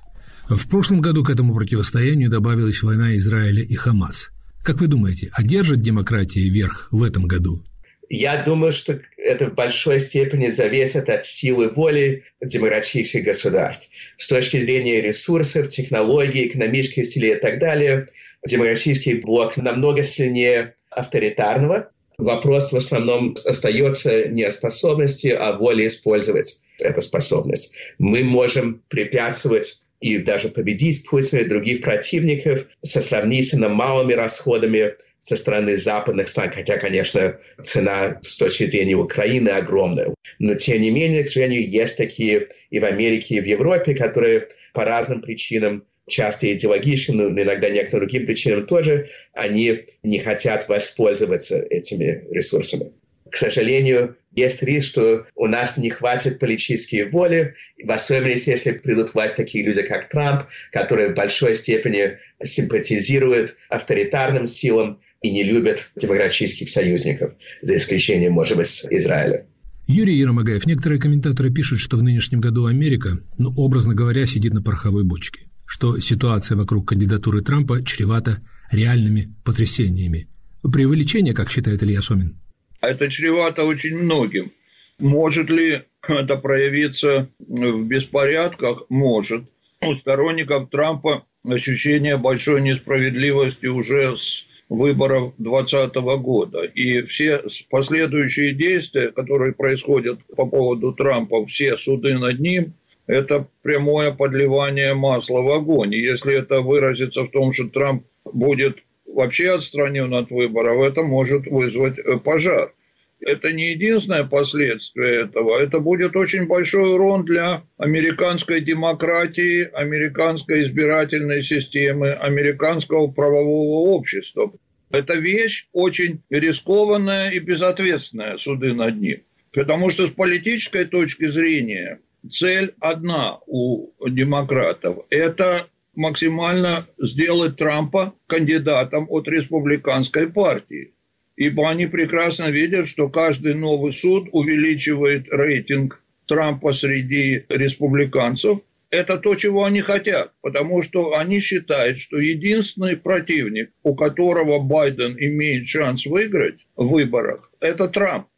В 0.48 0.68
прошлом 0.68 1.00
году 1.00 1.24
к 1.24 1.30
этому 1.30 1.54
противостоянию 1.54 2.30
добавилась 2.30 2.82
война 2.82 3.16
Израиля 3.16 3.62
и 3.62 3.74
Хамас– 3.74 4.30
как 4.68 4.82
вы 4.82 4.86
думаете, 4.86 5.30
одержит 5.32 5.80
демократия 5.80 6.46
верх 6.46 6.88
в 6.90 7.02
этом 7.02 7.24
году? 7.24 7.64
Я 8.10 8.42
думаю, 8.42 8.74
что 8.74 9.00
это 9.16 9.46
в 9.46 9.54
большой 9.54 9.98
степени 9.98 10.50
зависит 10.50 11.08
от 11.08 11.24
силы 11.24 11.70
воли 11.70 12.24
демократических 12.42 13.24
государств. 13.24 13.88
С 14.18 14.28
точки 14.28 14.60
зрения 14.60 15.00
ресурсов, 15.00 15.70
технологий, 15.70 16.48
экономических 16.48 17.06
силы 17.06 17.28
и 17.28 17.36
так 17.36 17.60
далее, 17.60 18.08
демократический 18.46 19.14
блок 19.14 19.56
намного 19.56 20.02
сильнее 20.02 20.74
авторитарного. 20.90 21.90
Вопрос 22.18 22.70
в 22.70 22.76
основном 22.76 23.36
остается 23.46 24.28
не 24.28 24.42
о 24.42 24.52
способности, 24.52 25.28
а 25.28 25.48
о 25.48 25.56
воле 25.56 25.86
использовать 25.86 26.60
эту 26.78 27.00
способность. 27.00 27.72
Мы 27.98 28.22
можем 28.22 28.82
препятствовать 28.88 29.78
и 30.00 30.18
даже 30.18 30.48
победить 30.48 31.04
Путина 31.06 31.40
и 31.40 31.48
других 31.48 31.80
противников 31.80 32.66
со 32.82 33.00
сравнительно 33.00 33.68
малыми 33.68 34.12
расходами 34.12 34.94
со 35.20 35.36
стороны 35.36 35.76
западных 35.76 36.28
стран, 36.28 36.52
хотя, 36.54 36.78
конечно, 36.78 37.38
цена 37.62 38.20
с 38.22 38.38
точки 38.38 38.64
зрения 38.64 38.94
Украины 38.94 39.48
огромная. 39.48 40.14
Но, 40.38 40.54
тем 40.54 40.80
не 40.80 40.90
менее, 40.90 41.24
к 41.24 41.28
сожалению, 41.28 41.68
есть 41.68 41.96
такие 41.96 42.48
и 42.70 42.78
в 42.78 42.84
Америке, 42.84 43.36
и 43.36 43.40
в 43.40 43.44
Европе, 43.44 43.94
которые 43.94 44.46
по 44.72 44.84
разным 44.84 45.20
причинам 45.20 45.84
часто 46.08 46.50
идеологическим, 46.52 47.16
но 47.16 47.28
иногда 47.28 47.68
некоторым 47.68 48.06
другим 48.06 48.26
причинам 48.26 48.66
тоже, 48.66 49.08
они 49.34 49.80
не 50.02 50.18
хотят 50.20 50.68
воспользоваться 50.68 51.58
этими 51.68 52.24
ресурсами. 52.30 52.92
К 53.30 53.36
сожалению, 53.36 54.16
есть 54.32 54.62
риск, 54.62 54.88
что 54.88 55.26
у 55.34 55.46
нас 55.46 55.76
не 55.76 55.90
хватит 55.90 56.38
политической 56.38 57.08
воли, 57.08 57.54
в 57.82 57.90
особенности, 57.90 58.50
если 58.50 58.72
придут 58.72 59.10
в 59.10 59.14
власть 59.14 59.36
такие 59.36 59.64
люди, 59.64 59.82
как 59.82 60.08
Трамп, 60.08 60.44
которые 60.72 61.10
в 61.10 61.14
большой 61.14 61.56
степени 61.56 62.18
симпатизируют 62.42 63.56
авторитарным 63.68 64.46
силам 64.46 65.00
и 65.22 65.30
не 65.30 65.42
любят 65.42 65.90
демократических 65.96 66.68
союзников, 66.68 67.32
за 67.60 67.76
исключением, 67.76 68.32
может 68.32 68.56
быть, 68.56 68.84
Израиля. 68.90 69.46
Юрий 69.86 70.18
Еромагаев, 70.18 70.66
некоторые 70.66 71.00
комментаторы 71.00 71.50
пишут, 71.50 71.80
что 71.80 71.96
в 71.96 72.02
нынешнем 72.02 72.40
году 72.40 72.66
Америка, 72.66 73.18
ну, 73.38 73.52
образно 73.56 73.94
говоря, 73.94 74.26
сидит 74.26 74.52
на 74.52 74.62
пороховой 74.62 75.02
бочке, 75.02 75.48
что 75.64 75.98
ситуация 75.98 76.56
вокруг 76.56 76.88
кандидатуры 76.88 77.40
Трампа 77.40 77.82
чревата 77.82 78.42
реальными 78.70 79.34
потрясениями. 79.44 80.28
Преувеличение, 80.62 81.34
как 81.34 81.50
считает 81.50 81.82
Илья 81.82 82.02
Сомин? 82.02 82.36
Это 82.80 83.08
чревато 83.08 83.64
очень 83.64 83.96
многим. 83.96 84.52
Может 84.98 85.50
ли 85.50 85.82
это 86.06 86.36
проявиться 86.36 87.28
в 87.38 87.82
беспорядках? 87.84 88.84
Может. 88.88 89.44
У 89.80 89.94
сторонников 89.94 90.70
Трампа 90.70 91.24
ощущение 91.44 92.16
большой 92.16 92.60
несправедливости 92.60 93.66
уже 93.66 94.16
с 94.16 94.46
выборов 94.68 95.34
2020 95.38 95.94
года. 96.20 96.62
И 96.62 97.02
все 97.02 97.42
последующие 97.70 98.52
действия, 98.54 99.12
которые 99.12 99.54
происходят 99.54 100.18
по 100.36 100.46
поводу 100.46 100.92
Трампа, 100.92 101.46
все 101.46 101.76
суды 101.76 102.18
над 102.18 102.38
ним, 102.40 102.74
это 103.06 103.48
прямое 103.62 104.12
подливание 104.12 104.94
масла 104.94 105.40
в 105.40 105.50
огонь. 105.50 105.94
И 105.94 106.02
если 106.02 106.34
это 106.38 106.60
выразится 106.60 107.24
в 107.24 107.30
том, 107.30 107.52
что 107.52 107.68
Трамп 107.68 108.04
будет 108.24 108.78
вообще 109.08 109.50
отстранен 109.54 110.14
от 110.14 110.30
выборов, 110.30 110.82
это 110.82 111.02
может 111.02 111.46
вызвать 111.46 111.98
э, 111.98 112.18
пожар. 112.18 112.72
Это 113.20 113.52
не 113.52 113.72
единственное 113.72 114.24
последствие 114.24 115.24
этого. 115.24 115.60
Это 115.60 115.80
будет 115.80 116.14
очень 116.14 116.46
большой 116.46 116.94
урон 116.94 117.24
для 117.24 117.64
американской 117.76 118.60
демократии, 118.60 119.68
американской 119.72 120.60
избирательной 120.62 121.42
системы, 121.42 122.12
американского 122.12 123.08
правового 123.08 123.90
общества. 123.90 124.52
Это 124.90 125.14
вещь 125.14 125.66
очень 125.72 126.22
рискованная 126.30 127.30
и 127.30 127.40
безответственная, 127.40 128.36
суды 128.36 128.72
над 128.72 129.00
ним. 129.00 129.22
Потому 129.52 129.90
что 129.90 130.06
с 130.06 130.10
политической 130.10 130.84
точки 130.84 131.24
зрения 131.24 132.00
цель 132.30 132.74
одна 132.78 133.38
у 133.46 133.90
демократов– 134.08 135.04
это 135.10 135.66
максимально 135.98 136.86
сделать 136.96 137.56
Трампа 137.56 138.14
кандидатом 138.28 139.06
от 139.10 139.26
республиканской 139.26 140.30
партии. 140.32 140.92
Ибо 141.36 141.68
они 141.68 141.86
прекрасно 141.86 142.50
видят, 142.50 142.86
что 142.86 143.08
каждый 143.08 143.54
новый 143.54 143.92
суд 143.92 144.28
увеличивает 144.32 145.26
рейтинг 145.28 146.00
Трампа 146.26 146.72
среди 146.72 147.44
республиканцев, 147.48 148.60
это 148.90 149.18
то, 149.18 149.34
чего 149.34 149.64
они 149.64 149.80
хотят, 149.80 150.32
потому 150.40 150.82
что 150.82 151.18
они 151.18 151.40
считают, 151.40 151.98
что 151.98 152.18
единственный 152.18 152.96
противник, 152.96 153.72
у 153.82 153.96
которого 153.96 154.60
Байден 154.60 155.16
имеет 155.18 155.66
шанс 155.66 156.06
выиграть 156.06 156.64
в 156.76 156.86
выборах, 156.90 157.50
это 157.60 157.88
Трамп. 157.88 158.28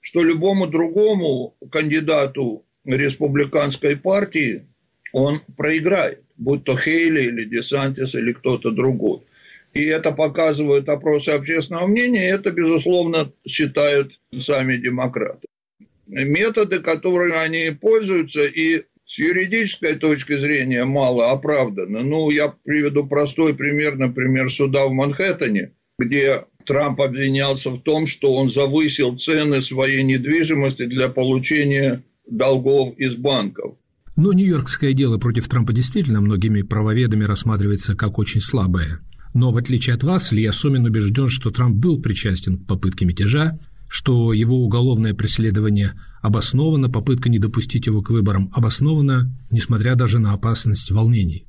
Что 0.00 0.20
любому 0.22 0.66
другому 0.66 1.56
кандидату 1.70 2.66
республиканской 2.84 3.96
партии 3.96 4.66
он 5.12 5.42
проиграет, 5.56 6.23
будь 6.36 6.64
то 6.64 6.76
Хейли 6.76 7.22
или 7.22 7.44
Десантис 7.44 8.14
или 8.14 8.32
кто-то 8.32 8.70
другой. 8.70 9.20
И 9.72 9.84
это 9.84 10.12
показывают 10.12 10.88
опросы 10.88 11.30
общественного 11.30 11.86
мнения, 11.86 12.28
и 12.28 12.32
это, 12.32 12.52
безусловно, 12.52 13.32
считают 13.46 14.20
сами 14.38 14.76
демократы. 14.76 15.48
Методы, 16.06 16.78
которыми 16.80 17.36
они 17.36 17.70
пользуются, 17.70 18.44
и 18.44 18.84
с 19.04 19.18
юридической 19.18 19.96
точки 19.96 20.36
зрения 20.36 20.84
мало 20.84 21.30
оправданы. 21.30 22.02
Ну, 22.02 22.30
я 22.30 22.54
приведу 22.64 23.06
простой 23.06 23.54
пример, 23.54 23.96
например, 23.96 24.50
суда 24.50 24.86
в 24.86 24.92
Манхэттене, 24.92 25.72
где 25.98 26.44
Трамп 26.64 27.00
обвинялся 27.00 27.70
в 27.70 27.82
том, 27.82 28.06
что 28.06 28.34
он 28.34 28.48
завысил 28.48 29.16
цены 29.18 29.60
своей 29.60 30.02
недвижимости 30.02 30.86
для 30.86 31.08
получения 31.08 32.02
долгов 32.26 32.96
из 32.96 33.16
банков. 33.16 33.76
Но 34.16 34.32
нью-йоркское 34.32 34.92
дело 34.92 35.18
против 35.18 35.48
Трампа 35.48 35.72
действительно 35.72 36.20
многими 36.20 36.62
правоведами 36.62 37.24
рассматривается 37.24 37.96
как 37.96 38.18
очень 38.18 38.40
слабое. 38.40 39.00
Но 39.32 39.50
в 39.50 39.56
отличие 39.56 39.94
от 39.94 40.04
вас, 40.04 40.32
Илья 40.32 40.52
Сомин 40.52 40.84
убежден, 40.84 41.28
что 41.28 41.50
Трамп 41.50 41.76
был 41.76 42.00
причастен 42.00 42.56
к 42.56 42.66
попытке 42.66 43.04
мятежа, 43.04 43.58
что 43.88 44.32
его 44.32 44.64
уголовное 44.64 45.14
преследование 45.14 45.94
обосновано, 46.22 46.88
попытка 46.88 47.28
не 47.28 47.40
допустить 47.40 47.86
его 47.86 48.02
к 48.02 48.10
выборам 48.10 48.50
обоснована, 48.54 49.30
несмотря 49.50 49.96
даже 49.96 50.20
на 50.20 50.32
опасность 50.32 50.90
волнений. 50.92 51.46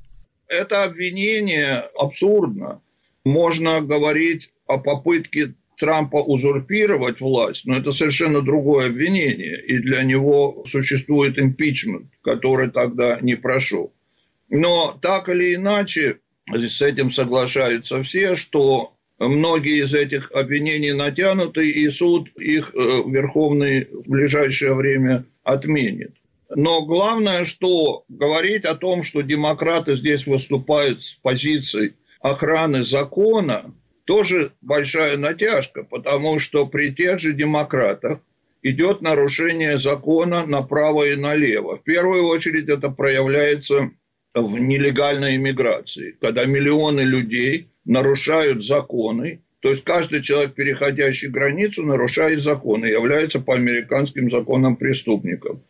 Это 0.48 0.84
обвинение 0.84 1.84
абсурдно. 1.98 2.80
Можно 3.24 3.80
говорить 3.80 4.50
о 4.66 4.78
попытке 4.78 5.54
Трампа 5.78 6.16
узурпировать 6.16 7.20
власть, 7.20 7.66
но 7.66 7.76
это 7.76 7.92
совершенно 7.92 8.40
другое 8.40 8.86
обвинение, 8.86 9.62
и 9.62 9.78
для 9.78 10.02
него 10.02 10.64
существует 10.66 11.38
импичмент, 11.38 12.06
который 12.22 12.70
тогда 12.70 13.18
не 13.20 13.34
прошел. 13.34 13.92
Но 14.48 14.98
так 15.02 15.28
или 15.28 15.54
иначе, 15.54 16.18
с 16.50 16.80
этим 16.80 17.10
соглашаются 17.10 18.02
все, 18.02 18.36
что 18.36 18.94
многие 19.18 19.82
из 19.82 19.94
этих 19.94 20.30
обвинений 20.32 20.92
натянуты, 20.92 21.68
и 21.68 21.88
суд 21.90 22.28
их 22.36 22.72
э, 22.74 22.78
Верховный 22.78 23.86
в 23.90 24.08
ближайшее 24.08 24.74
время 24.74 25.24
отменит. 25.42 26.14
Но 26.54 26.84
главное, 26.84 27.44
что 27.44 28.04
говорить 28.08 28.64
о 28.64 28.76
том, 28.76 29.02
что 29.02 29.22
демократы 29.22 29.94
здесь 29.94 30.26
выступают 30.26 31.02
с 31.02 31.14
позицией 31.14 31.94
охраны 32.20 32.82
закона, 32.82 33.74
тоже 34.06 34.52
большая 34.62 35.18
натяжка, 35.18 35.82
потому 35.82 36.38
что 36.38 36.66
при 36.66 36.90
тех 36.90 37.18
же 37.18 37.32
демократах 37.32 38.20
идет 38.62 39.02
нарушение 39.02 39.78
закона 39.78 40.46
направо 40.46 41.08
и 41.08 41.16
налево. 41.16 41.76
В 41.76 41.82
первую 41.82 42.24
очередь 42.24 42.68
это 42.68 42.90
проявляется 42.90 43.90
в 44.34 44.58
нелегальной 44.58 45.36
иммиграции, 45.36 46.16
когда 46.20 46.44
миллионы 46.44 47.00
людей 47.00 47.68
нарушают 47.84 48.64
законы, 48.64 49.40
то 49.60 49.70
есть 49.70 49.84
каждый 49.84 50.22
человек, 50.22 50.54
переходящий 50.54 51.28
границу, 51.28 51.84
нарушает 51.84 52.40
законы, 52.40 52.86
является 52.86 53.40
по 53.40 53.54
американским 53.54 54.30
законам 54.30 54.76
преступником. 54.76 55.62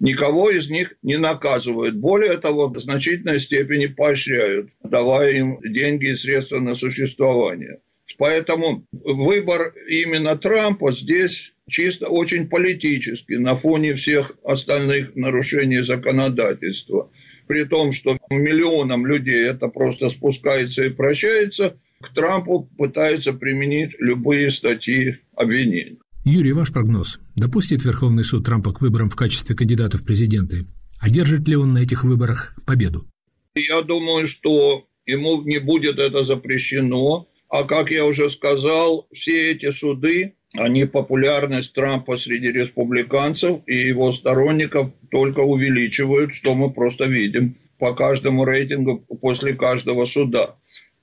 Никого 0.00 0.50
из 0.50 0.70
них 0.70 0.94
не 1.02 1.18
наказывают. 1.18 1.94
Более 1.94 2.38
того, 2.38 2.68
в 2.68 2.78
значительной 2.78 3.38
степени 3.38 3.86
поощряют, 3.86 4.70
давая 4.82 5.32
им 5.32 5.60
деньги 5.62 6.06
и 6.06 6.16
средства 6.16 6.58
на 6.58 6.74
существование. 6.74 7.80
Поэтому 8.16 8.84
выбор 8.92 9.74
именно 9.88 10.36
Трампа 10.36 10.92
здесь 10.92 11.52
чисто 11.68 12.08
очень 12.08 12.48
политический 12.48 13.36
на 13.36 13.54
фоне 13.54 13.94
всех 13.94 14.32
остальных 14.42 15.14
нарушений 15.16 15.80
законодательства. 15.80 17.10
При 17.46 17.64
том, 17.64 17.92
что 17.92 18.16
миллионам 18.30 19.06
людей 19.06 19.46
это 19.46 19.68
просто 19.68 20.08
спускается 20.08 20.84
и 20.84 20.90
прощается, 20.90 21.76
к 22.00 22.14
Трампу 22.14 22.68
пытаются 22.78 23.32
применить 23.32 23.94
любые 23.98 24.50
статьи 24.50 25.18
обвинений. 25.34 25.98
Юрий, 26.24 26.52
ваш 26.52 26.70
прогноз. 26.70 27.18
Допустит 27.34 27.82
Верховный 27.82 28.24
суд 28.24 28.44
Трампа 28.44 28.74
к 28.74 28.82
выборам 28.82 29.08
в 29.08 29.16
качестве 29.16 29.56
кандидата 29.56 29.96
в 29.96 30.04
президенты? 30.04 30.66
Одержит 31.00 31.48
ли 31.48 31.56
он 31.56 31.72
на 31.72 31.78
этих 31.78 32.04
выборах 32.04 32.54
победу? 32.66 33.06
Я 33.54 33.80
думаю, 33.80 34.26
что 34.26 34.86
ему 35.06 35.42
не 35.42 35.58
будет 35.58 35.98
это 35.98 36.22
запрещено. 36.22 37.26
А 37.48 37.64
как 37.64 37.90
я 37.90 38.04
уже 38.04 38.28
сказал, 38.28 39.08
все 39.12 39.52
эти 39.52 39.70
суды, 39.70 40.34
они 40.52 40.84
популярность 40.84 41.72
Трампа 41.72 42.18
среди 42.18 42.52
республиканцев 42.52 43.62
и 43.66 43.76
его 43.76 44.12
сторонников 44.12 44.92
только 45.10 45.40
увеличивают, 45.40 46.34
что 46.34 46.54
мы 46.54 46.70
просто 46.70 47.06
видим 47.06 47.56
по 47.78 47.94
каждому 47.94 48.44
рейтингу 48.44 48.98
после 49.22 49.54
каждого 49.54 50.04
суда. 50.04 50.56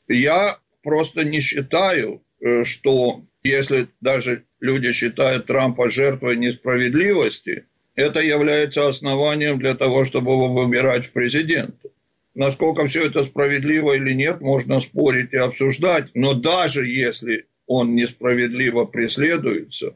Я 0.08 0.60
просто 0.84 1.26
не 1.26 1.40
считаю, 1.40 2.22
э, 2.40 2.64
что 2.66 3.26
если 3.44 3.88
даже 4.00 4.44
люди 4.60 4.92
считают 4.92 5.46
Трампа 5.46 5.90
жертвой 5.90 6.38
несправедливости, 6.38 7.66
это 7.96 8.22
является 8.22 8.88
основанием 8.88 9.60
для 9.60 9.74
того, 9.74 10.06
чтобы 10.06 10.32
его 10.32 10.54
выбирать 10.54 11.06
в 11.06 11.12
президенты. 11.12 11.90
Насколько 12.36 12.86
все 12.86 13.08
это 13.08 13.24
справедливо 13.24 13.94
или 13.94 14.14
нет, 14.14 14.42
можно 14.42 14.80
спорить 14.80 15.34
и 15.34 15.38
обсуждать, 15.38 16.10
но 16.14 16.34
даже 16.34 16.88
если 16.88 17.46
он 17.66 17.96
несправедливо 17.96 18.86
преследуется, 18.86 19.96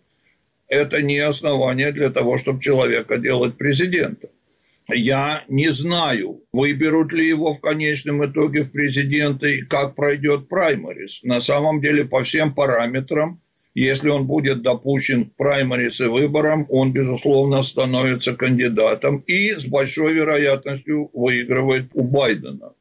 это 0.67 1.01
не 1.01 1.19
основание 1.19 1.91
для 1.91 2.09
того, 2.09 2.37
чтобы 2.39 2.63
человека 2.63 3.17
делать 3.17 3.57
президентом. 3.57 4.31
Я 4.89 5.43
не 5.47 5.69
знаю, 5.69 6.43
выберут 6.51 7.13
ли 7.13 7.27
его 7.27 7.53
в 7.53 7.61
конечном 7.61 8.25
итоге 8.25 8.63
в 8.63 8.71
президенты 8.71 9.59
и 9.59 9.61
как 9.61 9.95
пройдет 9.95 10.49
праймарис. 10.49 11.21
На 11.23 11.39
самом 11.39 11.81
деле, 11.81 12.05
по 12.05 12.23
всем 12.23 12.53
параметрам, 12.53 13.39
если 13.73 14.09
он 14.09 14.25
будет 14.25 14.61
допущен 14.61 15.25
к 15.25 15.35
праймарис 15.35 16.01
и 16.01 16.05
выборам, 16.05 16.65
он, 16.69 16.91
безусловно, 16.91 17.61
становится 17.61 18.35
кандидатом 18.35 19.23
и 19.27 19.51
с 19.51 19.65
большой 19.65 20.13
вероятностью 20.13 21.09
выигрывает 21.13 21.89
у 21.93 22.03
Байдена. 22.03 22.73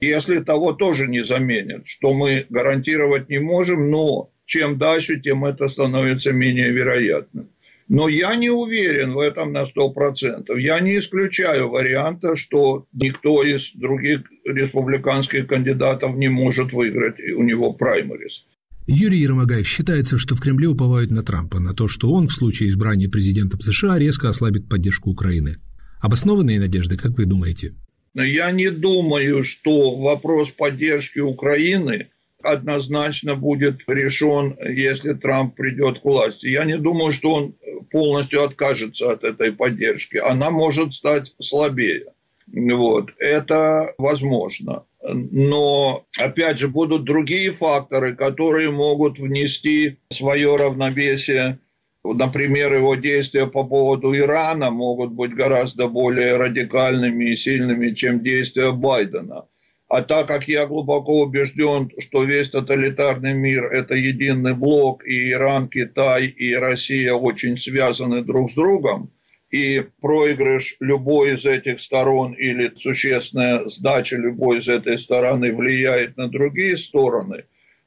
Если 0.00 0.40
того 0.40 0.72
тоже 0.72 1.08
не 1.08 1.22
заменят, 1.22 1.86
что 1.86 2.14
мы 2.14 2.46
гарантировать 2.48 3.28
не 3.28 3.38
можем, 3.38 3.90
но 3.90 4.30
чем 4.46 4.78
дальше, 4.78 5.20
тем 5.20 5.44
это 5.44 5.68
становится 5.68 6.32
менее 6.32 6.70
вероятным. 6.70 7.50
Но 7.88 8.08
я 8.08 8.36
не 8.36 8.50
уверен 8.50 9.14
в 9.14 9.18
этом 9.18 9.52
на 9.52 9.64
100%. 9.64 10.58
Я 10.60 10.78
не 10.78 10.96
исключаю 10.96 11.68
варианта, 11.68 12.36
что 12.36 12.86
никто 12.92 13.42
из 13.42 13.72
других 13.72 14.22
республиканских 14.44 15.48
кандидатов 15.48 16.14
не 16.14 16.28
может 16.28 16.72
выиграть 16.72 17.20
у 17.32 17.42
него 17.42 17.72
праймарис. 17.72 18.46
Юрий 18.92 19.20
Ермогаев 19.20 19.68
считается, 19.68 20.18
что 20.18 20.34
в 20.34 20.40
Кремле 20.40 20.66
уповают 20.66 21.12
на 21.12 21.22
Трампа, 21.22 21.60
на 21.60 21.74
то, 21.74 21.86
что 21.86 22.10
он 22.10 22.26
в 22.26 22.32
случае 22.32 22.70
избрания 22.70 23.08
президентом 23.08 23.60
США 23.60 24.00
резко 24.00 24.28
ослабит 24.28 24.68
поддержку 24.68 25.10
Украины. 25.10 25.58
Обоснованные 26.00 26.58
надежды, 26.58 26.96
как 26.96 27.16
вы 27.16 27.24
думаете? 27.24 27.76
Я 28.14 28.50
не 28.50 28.68
думаю, 28.68 29.44
что 29.44 29.96
вопрос 29.96 30.50
поддержки 30.50 31.20
Украины 31.20 32.08
однозначно 32.42 33.36
будет 33.36 33.78
решен, 33.86 34.56
если 34.68 35.12
Трамп 35.12 35.54
придет 35.54 36.00
к 36.00 36.04
власти. 36.04 36.48
Я 36.48 36.64
не 36.64 36.76
думаю, 36.76 37.12
что 37.12 37.32
он 37.32 37.54
полностью 37.92 38.42
откажется 38.42 39.12
от 39.12 39.22
этой 39.22 39.52
поддержки. 39.52 40.16
Она 40.16 40.50
может 40.50 40.94
стать 40.94 41.32
слабее. 41.38 42.06
Вот. 42.52 43.10
Это 43.18 43.92
возможно. 43.98 44.84
Но, 45.02 46.04
опять 46.18 46.58
же, 46.58 46.68
будут 46.68 47.04
другие 47.04 47.52
факторы, 47.52 48.14
которые 48.14 48.70
могут 48.70 49.18
внести 49.18 49.98
свое 50.10 50.56
равновесие. 50.56 51.58
Например, 52.04 52.72
его 52.74 52.94
действия 52.94 53.46
по 53.46 53.64
поводу 53.64 54.14
Ирана 54.16 54.70
могут 54.70 55.12
быть 55.12 55.34
гораздо 55.34 55.88
более 55.88 56.36
радикальными 56.36 57.32
и 57.32 57.36
сильными, 57.36 57.90
чем 57.90 58.22
действия 58.22 58.72
Байдена. 58.72 59.46
А 59.88 60.02
так 60.02 60.28
как 60.28 60.46
я 60.46 60.66
глубоко 60.66 61.22
убежден, 61.22 61.90
что 61.98 62.22
весь 62.22 62.50
тоталитарный 62.50 63.34
мир– 63.34 63.64
это 63.72 63.94
единый 63.94 64.54
блок, 64.54 65.04
и 65.04 65.32
Иран, 65.32 65.68
Китай 65.68 66.26
и 66.26 66.54
Россия 66.54 67.12
очень 67.12 67.58
связаны 67.58 68.22
друг 68.22 68.50
с 68.50 68.54
другом, 68.54 69.10
и 69.50 69.82
проигрыш 70.00 70.76
любой 70.80 71.34
из 71.34 71.44
этих 71.44 71.80
сторон 71.80 72.32
или 72.34 72.72
существенная 72.76 73.66
сдача 73.66 74.16
любой 74.16 74.58
из 74.58 74.68
этой 74.68 74.98
стороны 74.98 75.52
влияет 75.54 76.16
на 76.16 76.28
другие 76.28 76.76
стороны, 76.76 77.44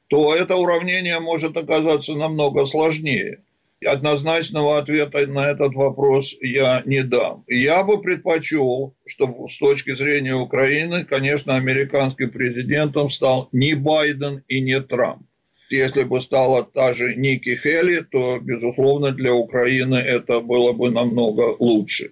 то 0.08 0.34
это 0.34 0.56
уравнение 0.56 1.18
может 1.20 1.56
оказаться 1.56 2.14
намного 2.14 2.66
сложнее. 2.66 3.40
Однозначного 3.84 4.78
ответа 4.78 5.26
на 5.26 5.50
этот 5.50 5.74
вопрос 5.74 6.34
я 6.40 6.82
не 6.86 7.02
дам. 7.02 7.44
Я 7.48 7.82
бы 7.82 8.00
предпочел, 8.00 8.94
чтобы 9.06 9.48
с 9.48 9.58
точки 9.58 9.94
зрения 9.94 10.34
Украины, 10.34 11.04
конечно, 11.04 11.56
американским 11.56 12.30
президентом 12.30 13.10
стал 13.10 13.48
не 13.52 13.74
Байден 13.74 14.42
и 14.48 14.60
не 14.60 14.80
Трамп. 14.80 15.26
Если 15.74 16.04
бы 16.04 16.20
стала 16.20 16.62
та 16.62 16.92
же 16.92 17.16
Ники 17.16 17.56
Хелли, 17.56 18.06
то, 18.10 18.38
безусловно, 18.40 19.12
для 19.12 19.32
Украины 19.34 19.96
это 19.96 20.40
было 20.40 20.72
бы 20.72 20.90
намного 20.90 21.56
лучше. 21.58 22.10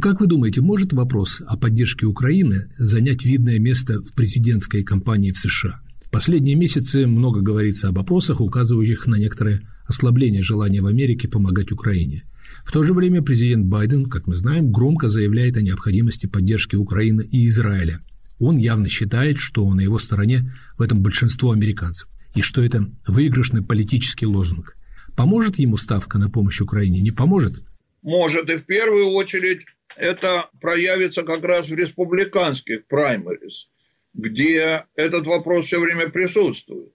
Как 0.00 0.20
вы 0.20 0.26
думаете, 0.26 0.60
может 0.60 0.92
вопрос 0.92 1.42
о 1.46 1.56
поддержке 1.56 2.06
Украины 2.06 2.68
занять 2.78 3.24
видное 3.24 3.58
место 3.58 4.02
в 4.02 4.14
президентской 4.14 4.82
кампании 4.82 5.32
в 5.32 5.38
США? 5.38 5.80
В 6.04 6.10
последние 6.10 6.56
месяцы 6.56 7.06
много 7.06 7.40
говорится 7.40 7.88
об 7.88 7.98
опросах, 7.98 8.40
указывающих 8.40 9.06
на 9.06 9.16
некоторое 9.16 9.62
ослабление 9.86 10.42
желания 10.42 10.82
в 10.82 10.86
Америке 10.86 11.28
помогать 11.28 11.72
Украине. 11.72 12.24
В 12.64 12.72
то 12.72 12.82
же 12.82 12.92
время 12.92 13.22
президент 13.22 13.66
Байден, 13.66 14.06
как 14.06 14.26
мы 14.26 14.36
знаем, 14.36 14.70
громко 14.70 15.08
заявляет 15.08 15.56
о 15.56 15.62
необходимости 15.62 16.26
поддержки 16.26 16.76
Украины 16.76 17.22
и 17.22 17.46
Израиля. 17.46 18.00
Он 18.38 18.56
явно 18.56 18.88
считает, 18.88 19.38
что 19.38 19.72
на 19.72 19.80
его 19.80 19.98
стороне 19.98 20.52
в 20.76 20.82
этом 20.82 21.00
большинство 21.00 21.52
американцев, 21.52 22.08
и 22.34 22.42
что 22.42 22.62
это 22.62 22.86
выигрышный 23.06 23.62
политический 23.62 24.26
лозунг. 24.26 24.76
Поможет 25.16 25.58
ему 25.58 25.76
ставка 25.76 26.18
на 26.18 26.30
помощь 26.30 26.60
Украине? 26.60 27.00
Не 27.00 27.10
поможет? 27.10 27.62
может. 28.02 28.50
И 28.50 28.56
в 28.56 28.66
первую 28.66 29.08
очередь 29.08 29.62
это 29.96 30.48
проявится 30.60 31.22
как 31.22 31.44
раз 31.44 31.68
в 31.68 31.74
республиканских 31.74 32.86
праймерис, 32.86 33.68
где 34.14 34.84
этот 34.96 35.26
вопрос 35.26 35.66
все 35.66 35.80
время 35.80 36.08
присутствует. 36.08 36.92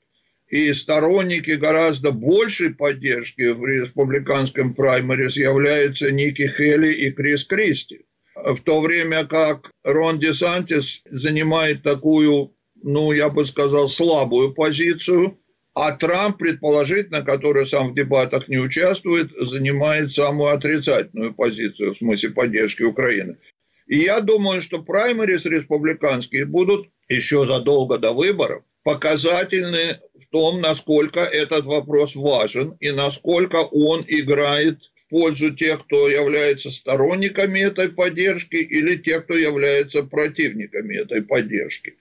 И 0.49 0.71
сторонники 0.71 1.51
гораздо 1.51 2.11
большей 2.11 2.73
поддержки 2.73 3.51
в 3.51 3.65
республиканском 3.65 4.75
праймерис 4.75 5.35
являются 5.35 6.11
Ники 6.11 6.47
Хелли 6.47 6.93
и 6.93 7.11
Крис 7.11 7.43
Кристи. 7.43 8.05
В 8.33 8.59
то 8.61 8.79
время 8.79 9.25
как 9.25 9.71
Рон 9.83 10.19
Десантис 10.19 11.01
занимает 11.09 11.83
такую, 11.83 12.53
ну, 12.83 13.11
я 13.11 13.29
бы 13.29 13.45
сказал, 13.45 13.89
слабую 13.89 14.53
позицию– 14.53 15.39
а 15.79 15.91
Трамп, 15.91 16.39
предположительно, 16.39 17.21
который 17.21 17.67
сам 17.67 17.89
в 17.89 17.93
дебатах 17.93 18.47
не 18.47 18.57
участвует, 18.57 19.29
занимает 19.39 20.11
самую 20.11 20.51
отрицательную 20.51 21.35
позицию 21.35 21.93
в 21.93 21.97
смысле 21.97 22.31
поддержки 22.31 22.81
Украины. 22.81 23.37
И 23.85 23.99
я 23.99 24.21
думаю, 24.21 24.61
что 24.61 24.81
праймерис 24.81 25.45
республиканские 25.45 26.45
будут 26.45 26.89
еще 27.09 27.45
задолго 27.45 27.99
до 27.99 28.11
выборов 28.11 28.63
показательны 28.83 29.99
в 30.19 30.25
том, 30.31 30.61
насколько 30.61 31.19
этот 31.19 31.65
вопрос 31.65 32.15
важен 32.15 32.75
и 32.79 32.89
насколько 32.89 33.57
он 33.57 34.03
играет 34.07 34.79
в 34.95 35.09
пользу 35.09 35.53
тех, 35.53 35.83
кто 35.85 36.09
является 36.09 36.71
сторонниками 36.71 37.59
этой 37.59 37.89
поддержки 37.89 38.55
или 38.55 38.95
тех, 38.95 39.25
кто 39.25 39.35
является 39.35 40.01
противниками 40.01 40.95
этой 40.95 41.21
поддержки. 41.21 41.97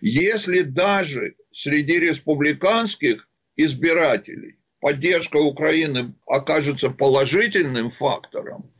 Если 0.00 0.60
даже 0.60 1.34
среди 1.50 1.98
республиканских 1.98 3.28
избирателей 3.56 4.56
поддержка 4.80 5.38
Украины 5.38 6.14
окажется 6.26 6.90
положительным 6.90 7.90
фактором, 7.90 8.70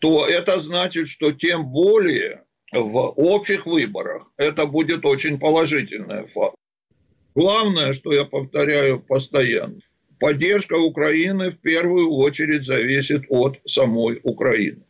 то 0.00 0.26
это 0.26 0.58
значит, 0.58 1.08
что 1.08 1.32
тем 1.32 1.66
более 1.66 2.44
в 2.72 2.96
общих 2.96 3.66
выборах 3.66 4.30
это 4.36 4.66
будет 4.66 5.04
очень 5.04 5.38
положительный 5.38 6.26
факт. 6.26 6.56
Главное, 7.34 7.92
что 7.92 8.12
я 8.12 8.24
повторяю 8.24 9.00
постоянно, 9.00 9.80
поддержка 10.18 10.74
Украины 10.74 11.50
в 11.50 11.58
первую 11.58 12.10
очередь 12.10 12.64
зависит 12.64 13.24
от 13.28 13.60
самой 13.64 14.20
Украины 14.24 14.84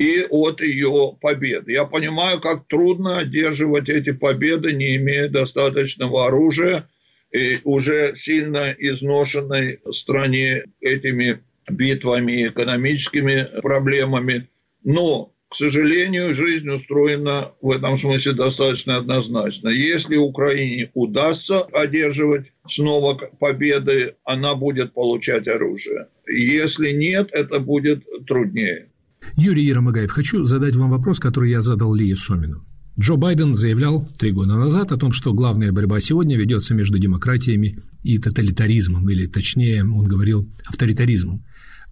и 0.00 0.24
от 0.30 0.62
ее 0.62 1.14
победы. 1.20 1.72
Я 1.72 1.84
понимаю, 1.84 2.40
как 2.40 2.66
трудно 2.68 3.18
одерживать 3.18 3.90
эти 3.90 4.12
победы, 4.12 4.72
не 4.72 4.96
имея 4.96 5.28
достаточного 5.28 6.26
оружия 6.26 6.88
и 7.30 7.58
уже 7.64 8.14
сильно 8.16 8.74
изношенной 8.78 9.80
стране 9.90 10.64
этими 10.80 11.40
битвами, 11.68 12.46
экономическими 12.46 13.46
проблемами. 13.60 14.48
Но, 14.82 15.34
к 15.50 15.54
сожалению, 15.54 16.34
жизнь 16.34 16.70
устроена 16.70 17.52
в 17.60 17.70
этом 17.70 17.98
смысле 17.98 18.32
достаточно 18.32 18.96
однозначно. 18.96 19.68
Если 19.68 20.16
Украине 20.16 20.90
удастся 20.94 21.60
одерживать 21.60 22.46
снова 22.66 23.16
победы, 23.38 24.14
она 24.24 24.54
будет 24.54 24.94
получать 24.94 25.46
оружие. 25.46 26.08
Если 26.26 26.92
нет, 26.92 27.28
это 27.32 27.60
будет 27.60 28.02
труднее. 28.26 28.89
Юрий 29.36 29.64
Ермогаев, 29.64 30.10
хочу 30.10 30.44
задать 30.44 30.76
вам 30.76 30.90
вопрос, 30.90 31.18
который 31.18 31.50
я 31.50 31.62
задал 31.62 31.94
Лии 31.94 32.14
Сомину. 32.14 32.64
Джо 32.98 33.16
Байден 33.16 33.54
заявлял 33.54 34.06
три 34.18 34.32
года 34.32 34.56
назад 34.56 34.92
о 34.92 34.98
том, 34.98 35.12
что 35.12 35.32
главная 35.32 35.72
борьба 35.72 36.00
сегодня 36.00 36.36
ведется 36.36 36.74
между 36.74 36.98
демократиями 36.98 37.78
и 38.02 38.18
тоталитаризмом, 38.18 39.08
или 39.08 39.26
точнее, 39.26 39.82
он 39.82 40.04
говорил 40.04 40.46
авторитаризмом. 40.66 41.44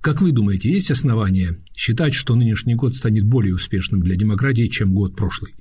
Как 0.03 0.21
вы 0.21 0.33
думаете, 0.33 0.71
есть 0.71 0.91
основания 0.91 1.59
считать, 1.75 2.15
что 2.15 2.35
нынешний 2.35 2.75
год 2.75 2.95
станет 2.95 3.25
более 3.25 3.55
успешным 3.55 4.03
для 4.03 4.17
демократии, 4.17 4.67
чем 4.67 4.93
год 4.93 5.17
прошлый? 5.17 5.55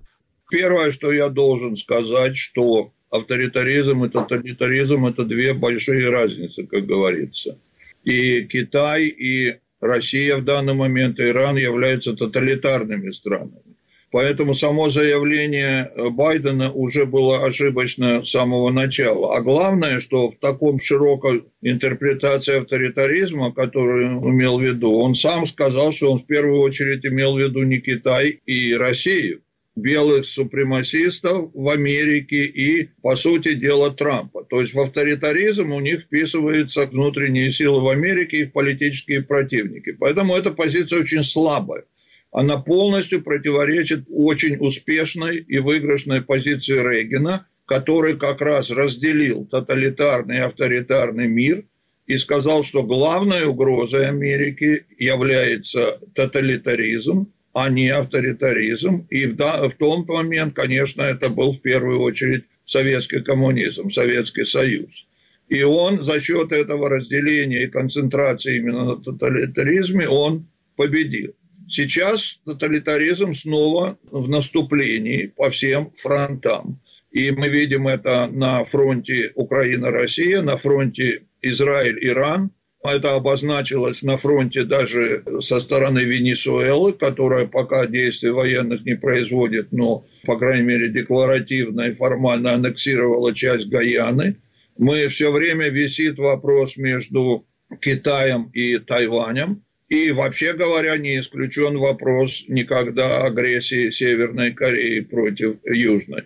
Первое, 0.49 0.91
что 0.91 1.11
я 1.11 1.29
должен 1.29 1.77
сказать, 1.77 2.35
что 2.35 2.93
авторитаризм 3.09 4.03
и 4.03 4.09
тоталитаризм– 4.09 5.05
это 5.07 5.23
две 5.23 5.53
большие 5.53 6.09
разницы, 6.09 6.67
как 6.67 6.85
говорится. 6.85 7.57
И 8.03 8.43
Китай, 8.43 9.07
и 9.07 9.59
Россия 9.79 10.37
в 10.37 10.43
данный 10.43 10.73
момент 10.73 11.19
и 11.19 11.23
Иран 11.23 11.57
являются 11.57 12.13
тоталитарными 12.13 13.11
странами. 13.11 13.61
Поэтому 14.09 14.53
само 14.53 14.89
заявление 14.89 15.91
Байдена 16.11 16.71
уже 16.71 17.05
было 17.05 17.45
ошибочно 17.45 18.23
с 18.23 18.31
самого 18.31 18.71
начала. 18.71 19.35
А 19.35 19.41
главное, 19.41 19.99
что 19.99 20.29
в 20.29 20.37
таком 20.37 20.79
широкой 20.79 21.43
интерпретации 21.61 22.59
авторитаризма, 22.59 23.51
которую 23.51 24.21
он 24.21 24.31
имел 24.31 24.59
в 24.59 24.63
виду, 24.63 24.93
он 24.93 25.13
сам 25.13 25.45
сказал, 25.45 25.91
что 25.91 26.11
он 26.11 26.17
в 26.17 26.25
первую 26.25 26.61
очередь 26.61 27.05
имел 27.05 27.35
в 27.35 27.39
виду 27.39 27.63
не 27.63 27.81
Китай 27.81 28.39
и 28.45 28.73
Россию, 28.73 29.41
белых 29.77 30.25
супремасистов 30.25 31.51
в 31.53 31.69
Америке 31.69 32.45
и, 32.45 32.89
по 33.01 33.15
сути 33.15 33.53
дела, 33.53 33.91
Трампа. 33.91 34.43
То 34.43 34.61
есть 34.61 34.73
в 34.73 34.79
авторитаризм 34.79 35.71
у 35.71 35.79
них 35.79 36.01
вписываются 36.01 36.85
внутренние 36.87 37.51
силы 37.51 37.81
в 37.81 37.89
Америке 37.89 38.37
и 38.37 38.41
их 38.43 38.53
политические 38.53 39.21
противники. 39.21 39.91
Поэтому 39.91 40.35
эта 40.35 40.51
позиция 40.51 41.01
очень 41.01 41.23
слабая. 41.23 41.83
Она 42.31 42.57
полностью 42.57 43.23
противоречит 43.23 44.05
очень 44.09 44.57
успешной 44.57 45.37
и 45.37 45.59
выигрышной 45.59 46.21
позиции 46.21 46.77
Рейгена, 46.77 47.47
который 47.65 48.17
как 48.17 48.41
раз 48.41 48.71
разделил 48.71 49.45
тоталитарный 49.45 50.37
и 50.37 50.41
авторитарный 50.41 51.27
мир 51.27 51.65
и 52.05 52.17
сказал, 52.17 52.63
что 52.63 52.83
главной 52.83 53.45
угрозой 53.45 54.07
Америки 54.07 54.85
является 54.97 55.99
тоталитаризм, 56.15 57.31
а 57.57 57.69
не 57.69 57.89
авторитаризм. 57.89 59.07
И 59.09 59.25
в, 59.25 59.35
да, 59.35 59.67
в 59.67 59.73
тот 59.77 60.07
момент, 60.07 60.53
конечно, 60.53 61.01
это 61.01 61.29
был 61.29 61.53
в 61.53 61.59
первую 61.59 62.01
очередь 62.01 62.43
советский 62.65 63.21
коммунизм, 63.21 63.89
Советский 63.89 64.43
Союз. 64.43 65.07
И 65.49 65.63
он 65.63 66.03
за 66.03 66.19
счет 66.19 66.51
этого 66.51 66.87
разделения 66.87 67.63
и 67.63 67.67
концентрации 67.67 68.57
именно 68.57 68.85
на 68.85 68.95
тоталитаризме, 68.97 70.07
он 70.07 70.45
победил. 70.75 71.33
Сейчас 71.67 72.39
тоталитаризм 72.45 73.33
снова 73.33 73.97
в 74.11 74.29
наступлении 74.29 75.25
по 75.25 75.49
всем 75.49 75.91
фронтам. 75.95 76.79
И 77.11 77.31
мы 77.31 77.47
видим 77.49 77.87
это 77.87 78.27
на 78.27 78.63
фронте 78.65 79.31
Украина-Россия, 79.33 80.43
на 80.43 80.57
фронте 80.57 81.23
Израиль-Иран, 81.41 82.51
это 82.83 83.15
обозначилось 83.15 84.03
на 84.03 84.17
фронте 84.17 84.63
даже 84.63 85.23
со 85.41 85.59
стороны 85.59 85.99
Венесуэлы, 85.99 86.93
которая 86.93 87.47
пока 87.47 87.87
действий 87.87 88.29
военных 88.29 88.85
не 88.85 88.95
производит, 88.95 89.71
но, 89.71 90.05
по 90.25 90.37
крайней 90.37 90.65
мере, 90.65 90.89
декларативно 90.89 91.81
и 91.81 91.93
формально 91.93 92.53
аннексировала 92.53 93.33
часть 93.33 93.67
Гаяны. 93.67 94.37
Мы 94.77 95.07
все 95.07 95.31
время 95.31 95.69
висит 95.69 96.19
вопрос 96.19 96.77
между 96.77 97.45
Китаем 97.81 98.49
и 98.53 98.77
Тайванем. 98.77 99.63
И 99.89 100.11
вообще 100.11 100.53
говоря, 100.53 100.97
не 100.97 101.17
исключен 101.19 101.77
вопрос 101.77 102.43
никогда 102.47 103.23
агрессии 103.23 103.89
Северной 103.89 104.51
Кореи 104.51 104.99
против 104.99 105.55
Южной. 105.65 106.23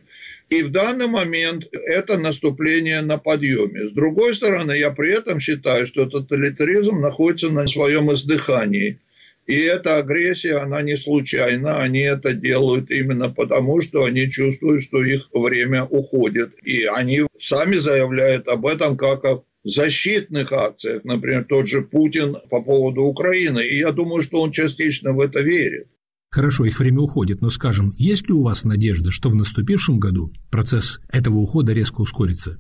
И 0.52 0.64
в 0.64 0.72
данный 0.72 1.08
момент 1.08 1.70
это 1.72 2.18
наступление 2.18 3.00
на 3.00 3.18
подъеме. 3.18 3.88
С 3.88 3.94
другой 3.94 4.36
стороны, 4.36 4.74
я 4.74 4.92
при 4.92 5.14
этом 5.18 5.40
считаю, 5.40 5.88
что 5.88 6.06
тоталитаризм 6.06 7.00
находится 7.00 7.50
на 7.50 7.68
своем 7.68 8.12
издыхании. 8.12 9.00
И 9.48 9.58
эта 9.58 9.96
агрессия, 9.96 10.56
она 10.58 10.82
не 10.82 10.98
случайна. 10.98 11.80
Они 11.82 12.02
это 12.02 12.34
делают 12.34 12.92
именно 12.92 13.30
потому, 13.30 13.80
что 13.80 14.04
они 14.04 14.30
чувствуют, 14.30 14.84
что 14.84 15.02
их 15.02 15.30
время 15.32 15.86
уходит. 15.86 16.52
И 16.64 16.84
они 16.84 17.28
сами 17.40 17.76
заявляют 17.76 18.50
об 18.50 18.68
этом 18.68 18.98
как 18.98 19.24
о 19.24 19.46
защитных 19.64 20.52
акциях, 20.52 21.06
например, 21.06 21.46
тот 21.46 21.70
же 21.70 21.82
Путин 21.82 22.36
по 22.50 22.62
поводу 22.62 23.04
Украины. 23.04 23.62
И 23.62 23.78
я 23.78 23.94
думаю, 23.94 24.22
что 24.22 24.42
он 24.42 24.52
частично 24.52 25.14
в 25.14 25.22
это 25.22 25.40
верит. 25.40 25.88
Хорошо, 26.32 26.64
их 26.64 26.80
время 26.80 27.02
уходит, 27.02 27.42
но 27.42 27.50
скажем, 27.50 27.94
есть 27.98 28.28
ли 28.28 28.34
у 28.34 28.42
вас 28.42 28.64
надежда, 28.64 29.12
что 29.12 29.30
в 29.30 29.36
наступившем 29.36 30.00
году 30.00 30.32
процесс 30.50 31.02
этого 31.12 31.40
ухода 31.40 31.74
резко 31.74 32.00
ускорится? 32.00 32.58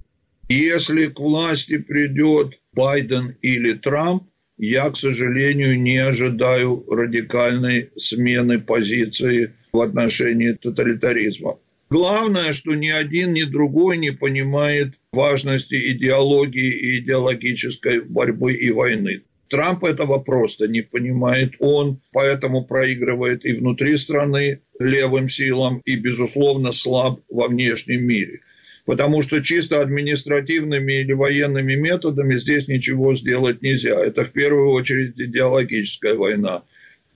Если 0.49 1.07
к 1.07 1.19
власти 1.19 1.77
придет 1.77 2.59
Байден 2.73 3.37
или 3.41 3.71
Трамп, 3.71 4.23
я, 4.57 4.89
к 4.89 4.97
сожалению, 4.97 5.81
не 5.81 5.97
ожидаю 5.97 6.85
радикальной 6.89 7.91
смены 7.95 8.59
позиции 8.59 9.53
в 9.71 9.79
отношении 9.79 10.51
тоталитаризма. 10.51 11.57
Главное, 11.89 12.51
что 12.51 12.75
ни 12.75 12.89
один, 12.89 13.33
ни 13.33 13.43
другой 13.43 13.97
не 13.97 14.11
понимает 14.11 14.95
важности 15.13 15.93
идеологии 15.93 16.71
и 16.71 16.99
идеологической 16.99 18.01
борьбы 18.01 18.53
и 18.53 18.69
войны. 18.71 19.23
Трамп 19.51 19.83
этого 19.83 20.17
просто 20.19 20.69
не 20.69 20.81
понимает. 20.81 21.55
Он 21.59 21.99
поэтому 22.13 22.63
проигрывает 22.63 23.45
и 23.45 23.51
внутри 23.51 23.97
страны 23.97 24.61
левым 24.79 25.27
силам, 25.27 25.81
и, 25.83 25.97
безусловно, 25.97 26.71
слаб 26.71 27.19
во 27.29 27.49
внешнем 27.49 28.05
мире. 28.05 28.39
Потому 28.85 29.21
что 29.21 29.43
чисто 29.43 29.81
административными 29.81 31.01
или 31.01 31.11
военными 31.11 31.75
методами 31.75 32.37
здесь 32.37 32.69
ничего 32.69 33.13
сделать 33.13 33.61
нельзя. 33.61 33.99
Это 33.99 34.23
в 34.23 34.31
первую 34.31 34.69
очередь 34.69 35.19
идеологическая 35.19 36.15
война. 36.15 36.63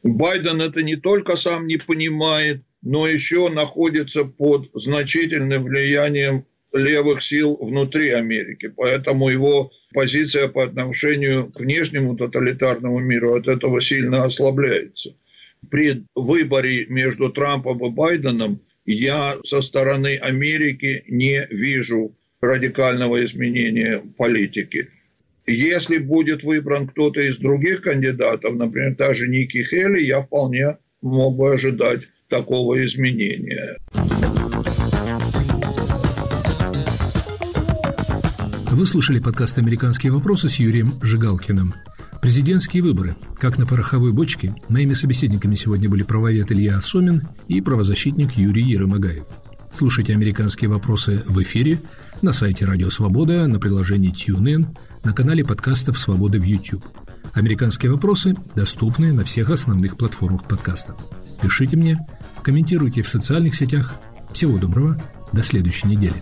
Байден 0.03 0.61
это 0.61 0.83
не 0.83 0.97
только 0.97 1.37
сам 1.37 1.67
не 1.67 1.77
понимает, 1.77 2.61
но 2.81 3.07
еще 3.07 3.47
находится 3.47 4.25
под 4.25 4.69
значительным 4.73 5.63
влиянием 5.63 6.45
левых 6.75 7.23
сил 7.23 7.57
внутри 7.59 8.09
Америки. 8.09 8.71
Поэтому 8.75 9.29
его 9.29 9.71
позиция 9.93 10.47
по 10.47 10.63
отношению 10.63 11.51
к 11.51 11.59
внешнему 11.59 12.15
тоталитарному 12.15 12.99
миру 12.99 13.35
от 13.35 13.47
этого 13.47 13.81
сильно 13.81 14.25
ослабляется. 14.25 15.15
При 15.71 16.03
выборе 16.15 16.85
между 16.87 17.31
Трампом 17.31 17.83
и 17.85 17.89
Байденом 17.89 18.61
я 18.85 19.37
со 19.43 19.61
стороны 19.61 20.17
Америки 20.17 21.03
не 21.07 21.47
вижу 21.49 22.15
радикального 22.41 23.23
изменения 23.25 24.03
политики. 24.17 24.89
Если 25.47 25.97
будет 25.97 26.43
выбран 26.43 26.87
кто-то 26.87 27.21
из 27.21 27.37
других 27.37 27.81
кандидатов, 27.81 28.55
например, 28.55 28.95
та 28.95 29.13
же 29.13 29.27
Ники 29.27 29.63
Хелли, 29.63 30.01
я 30.03 30.21
вполне 30.21 30.77
мог 31.01 31.37
бы 31.37 31.53
ожидать 31.53 32.01
такого 32.29 32.83
изменения. 32.83 33.77
Вы 38.75 38.85
слушали 38.85 39.19
подкаст 39.19 39.57
«Американские 39.57 40.11
вопросы» 40.11 40.49
с 40.49 40.57
Юрием 40.57 40.95
Жигалкиным. 41.01 41.73
Президентские 42.21 42.83
выборы. 42.83 43.15
Как 43.37 43.57
на 43.57 43.65
пороховой 43.65 44.11
бочке, 44.11 44.53
моими 44.67 44.91
собеседниками 44.91 45.55
сегодня 45.55 45.89
были 45.89 46.03
правовед 46.03 46.51
Илья 46.51 46.75
Асомин 46.75 47.21
и 47.47 47.61
правозащитник 47.61 48.33
Юрий 48.33 48.65
Ерымагаев. 48.65 49.27
Слушайте 49.71 50.11
«Американские 50.11 50.69
вопросы» 50.69 51.23
в 51.25 51.41
эфире, 51.41 51.79
на 52.21 52.33
сайте 52.33 52.65
Радио 52.65 52.89
Свобода, 52.89 53.47
на 53.47 53.61
приложении 53.61 54.11
TuneIn, 54.11 54.65
на 55.05 55.13
канале 55.13 55.45
подкастов 55.45 55.97
«Свобода» 55.97 56.37
в 56.37 56.43
YouTube. 56.43 56.83
«Американские 57.33 57.93
вопросы» 57.93 58.35
доступны 58.55 59.13
на 59.13 59.23
всех 59.23 59.51
основных 59.51 59.95
платформах 59.95 60.49
подкастов. 60.49 60.97
Пишите 61.41 61.77
мне, 61.77 62.05
комментируйте 62.43 63.03
в 63.03 63.07
социальных 63.07 63.55
сетях. 63.55 63.95
Всего 64.33 64.57
доброго, 64.57 65.01
до 65.31 65.43
следующей 65.43 65.87
недели. 65.87 66.15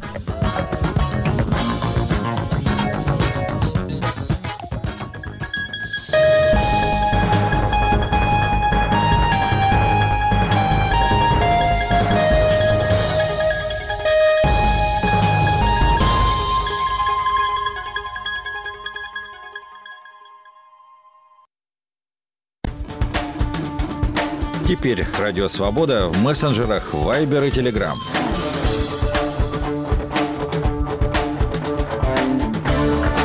Теперь 24.84 25.08
Радио 25.18 25.48
Свобода 25.48 26.10
в 26.10 26.18
мессенджерах 26.22 26.94
Viber 26.94 27.48
и 27.48 27.52
Telegram. 27.52 27.96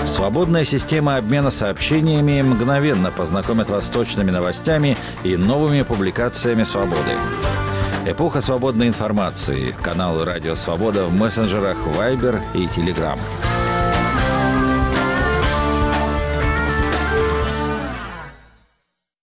Свободная 0.06 0.64
система 0.64 1.16
обмена 1.16 1.50
сообщениями 1.50 2.42
мгновенно 2.42 3.10
познакомит 3.10 3.70
вас 3.70 3.88
с 3.88 3.90
точными 3.90 4.30
новостями 4.30 4.96
и 5.24 5.36
новыми 5.36 5.82
публикациями 5.82 6.62
«Свободы». 6.62 7.16
Эпоха 8.06 8.40
свободной 8.40 8.86
информации. 8.86 9.74
Канал 9.82 10.24
«Радио 10.24 10.54
Свобода» 10.54 11.06
в 11.06 11.12
мессенджерах 11.12 11.78
Viber 11.88 12.40
и 12.54 12.66
Telegram. 12.66 13.18